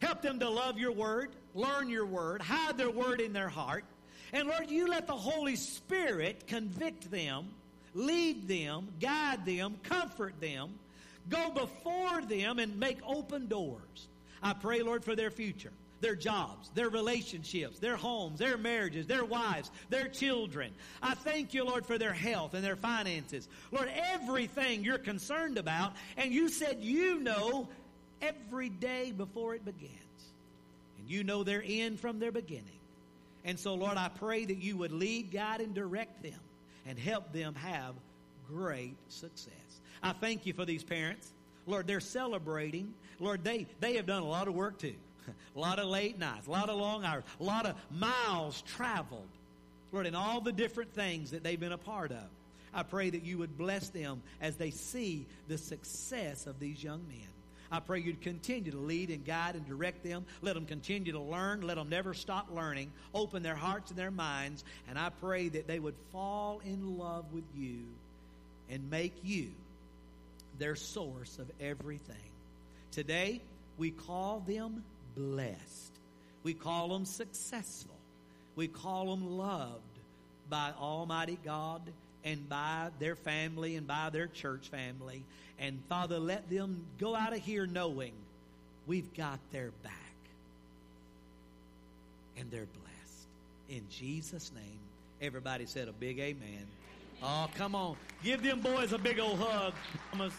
Help 0.00 0.22
them 0.22 0.38
to 0.38 0.48
love 0.48 0.78
your 0.78 0.92
Word, 0.92 1.30
learn 1.56 1.88
your 1.88 2.06
Word, 2.06 2.40
hide 2.40 2.78
their 2.78 2.90
Word 2.90 3.20
in 3.20 3.32
their 3.32 3.48
heart. 3.48 3.84
And 4.32 4.46
Lord, 4.46 4.70
you 4.70 4.86
let 4.86 5.08
the 5.08 5.16
Holy 5.16 5.56
Spirit 5.56 6.46
convict 6.46 7.10
them 7.10 7.48
lead 7.94 8.48
them, 8.48 8.88
guide 9.00 9.44
them, 9.44 9.76
comfort 9.82 10.40
them, 10.40 10.70
go 11.28 11.50
before 11.50 12.22
them, 12.22 12.58
and 12.58 12.78
make 12.78 12.98
open 13.06 13.46
doors. 13.46 14.08
I 14.42 14.52
pray, 14.52 14.82
Lord, 14.82 15.04
for 15.04 15.14
their 15.14 15.30
future, 15.30 15.72
their 16.00 16.14
jobs, 16.14 16.70
their 16.74 16.88
relationships, 16.88 17.78
their 17.78 17.96
homes, 17.96 18.38
their 18.38 18.56
marriages, 18.56 19.06
their 19.06 19.24
wives, 19.24 19.70
their 19.88 20.08
children. 20.08 20.72
I 21.02 21.14
thank 21.14 21.54
you, 21.54 21.64
Lord, 21.64 21.86
for 21.86 21.98
their 21.98 22.12
health 22.12 22.54
and 22.54 22.64
their 22.64 22.76
finances. 22.76 23.48
Lord, 23.70 23.90
everything 24.12 24.84
you're 24.84 24.98
concerned 24.98 25.58
about, 25.58 25.92
and 26.16 26.32
you 26.32 26.48
said 26.48 26.78
you 26.80 27.20
know 27.20 27.68
every 28.22 28.68
day 28.68 29.12
before 29.12 29.54
it 29.54 29.64
begins. 29.64 29.94
And 30.98 31.08
you 31.08 31.24
know 31.24 31.44
their 31.44 31.62
end 31.64 32.00
from 32.00 32.18
their 32.18 32.32
beginning. 32.32 32.64
And 33.44 33.58
so, 33.58 33.74
Lord, 33.74 33.96
I 33.96 34.08
pray 34.08 34.44
that 34.44 34.58
you 34.58 34.76
would 34.78 34.92
lead, 34.92 35.30
guide, 35.30 35.60
and 35.60 35.74
direct 35.74 36.22
them 36.22 36.38
and 36.86 36.98
help 36.98 37.32
them 37.32 37.54
have 37.54 37.94
great 38.48 38.96
success. 39.08 39.52
I 40.02 40.12
thank 40.12 40.46
you 40.46 40.52
for 40.52 40.64
these 40.64 40.84
parents. 40.84 41.30
Lord, 41.66 41.86
they're 41.86 42.00
celebrating. 42.00 42.94
Lord, 43.18 43.44
they, 43.44 43.66
they 43.80 43.96
have 43.96 44.06
done 44.06 44.22
a 44.22 44.28
lot 44.28 44.48
of 44.48 44.54
work 44.54 44.78
too. 44.78 44.94
A 45.54 45.58
lot 45.58 45.78
of 45.78 45.86
late 45.86 46.18
nights, 46.18 46.46
a 46.46 46.50
lot 46.50 46.68
of 46.68 46.78
long 46.78 47.04
hours, 47.04 47.24
a 47.40 47.44
lot 47.44 47.66
of 47.66 47.74
miles 47.90 48.62
traveled. 48.62 49.28
Lord, 49.92 50.06
in 50.06 50.14
all 50.14 50.40
the 50.40 50.52
different 50.52 50.92
things 50.94 51.32
that 51.32 51.42
they've 51.42 51.58
been 51.58 51.72
a 51.72 51.78
part 51.78 52.12
of. 52.12 52.24
I 52.72 52.84
pray 52.84 53.10
that 53.10 53.24
you 53.24 53.38
would 53.38 53.58
bless 53.58 53.88
them 53.88 54.22
as 54.40 54.56
they 54.56 54.70
see 54.70 55.26
the 55.48 55.58
success 55.58 56.46
of 56.46 56.60
these 56.60 56.82
young 56.82 57.04
men. 57.08 57.26
I 57.72 57.78
pray 57.80 58.00
you'd 58.00 58.22
continue 58.22 58.72
to 58.72 58.78
lead 58.78 59.10
and 59.10 59.24
guide 59.24 59.54
and 59.54 59.66
direct 59.66 60.02
them. 60.02 60.24
Let 60.42 60.54
them 60.54 60.66
continue 60.66 61.12
to 61.12 61.20
learn. 61.20 61.60
Let 61.60 61.76
them 61.76 61.88
never 61.88 62.14
stop 62.14 62.48
learning. 62.52 62.90
Open 63.14 63.42
their 63.42 63.54
hearts 63.54 63.90
and 63.90 63.98
their 63.98 64.10
minds. 64.10 64.64
And 64.88 64.98
I 64.98 65.10
pray 65.20 65.48
that 65.48 65.68
they 65.68 65.78
would 65.78 65.94
fall 66.12 66.60
in 66.64 66.98
love 66.98 67.32
with 67.32 67.44
you 67.56 67.84
and 68.68 68.90
make 68.90 69.14
you 69.22 69.50
their 70.58 70.74
source 70.74 71.38
of 71.38 71.50
everything. 71.60 72.16
Today, 72.90 73.40
we 73.78 73.90
call 73.90 74.42
them 74.46 74.82
blessed. 75.14 75.92
We 76.42 76.54
call 76.54 76.88
them 76.88 77.04
successful. 77.04 77.94
We 78.56 78.68
call 78.68 79.14
them 79.14 79.38
loved 79.38 79.80
by 80.48 80.72
Almighty 80.78 81.38
God 81.44 81.82
and 82.24 82.48
by 82.48 82.88
their 82.98 83.16
family 83.16 83.76
and 83.76 83.86
by 83.86 84.10
their 84.10 84.26
church 84.26 84.68
family. 84.68 85.22
And 85.58 85.78
Father, 85.88 86.18
let 86.18 86.48
them 86.50 86.84
go 86.98 87.14
out 87.14 87.32
of 87.32 87.40
here 87.40 87.66
knowing 87.66 88.12
we've 88.86 89.12
got 89.14 89.38
their 89.52 89.70
back. 89.82 89.94
And 92.38 92.50
they're 92.50 92.66
blessed. 92.66 93.26
In 93.68 93.82
Jesus' 93.90 94.50
name, 94.54 94.78
everybody 95.20 95.66
said 95.66 95.88
a 95.88 95.92
big 95.92 96.18
amen. 96.18 96.66
Oh, 97.22 97.48
come 97.54 97.74
on. 97.74 97.96
Give 98.24 98.42
them 98.42 98.60
boys 98.60 98.92
a 98.92 98.98
big 98.98 99.20
old 99.20 99.38
hug. 99.38 99.74
Thomas. 100.10 100.32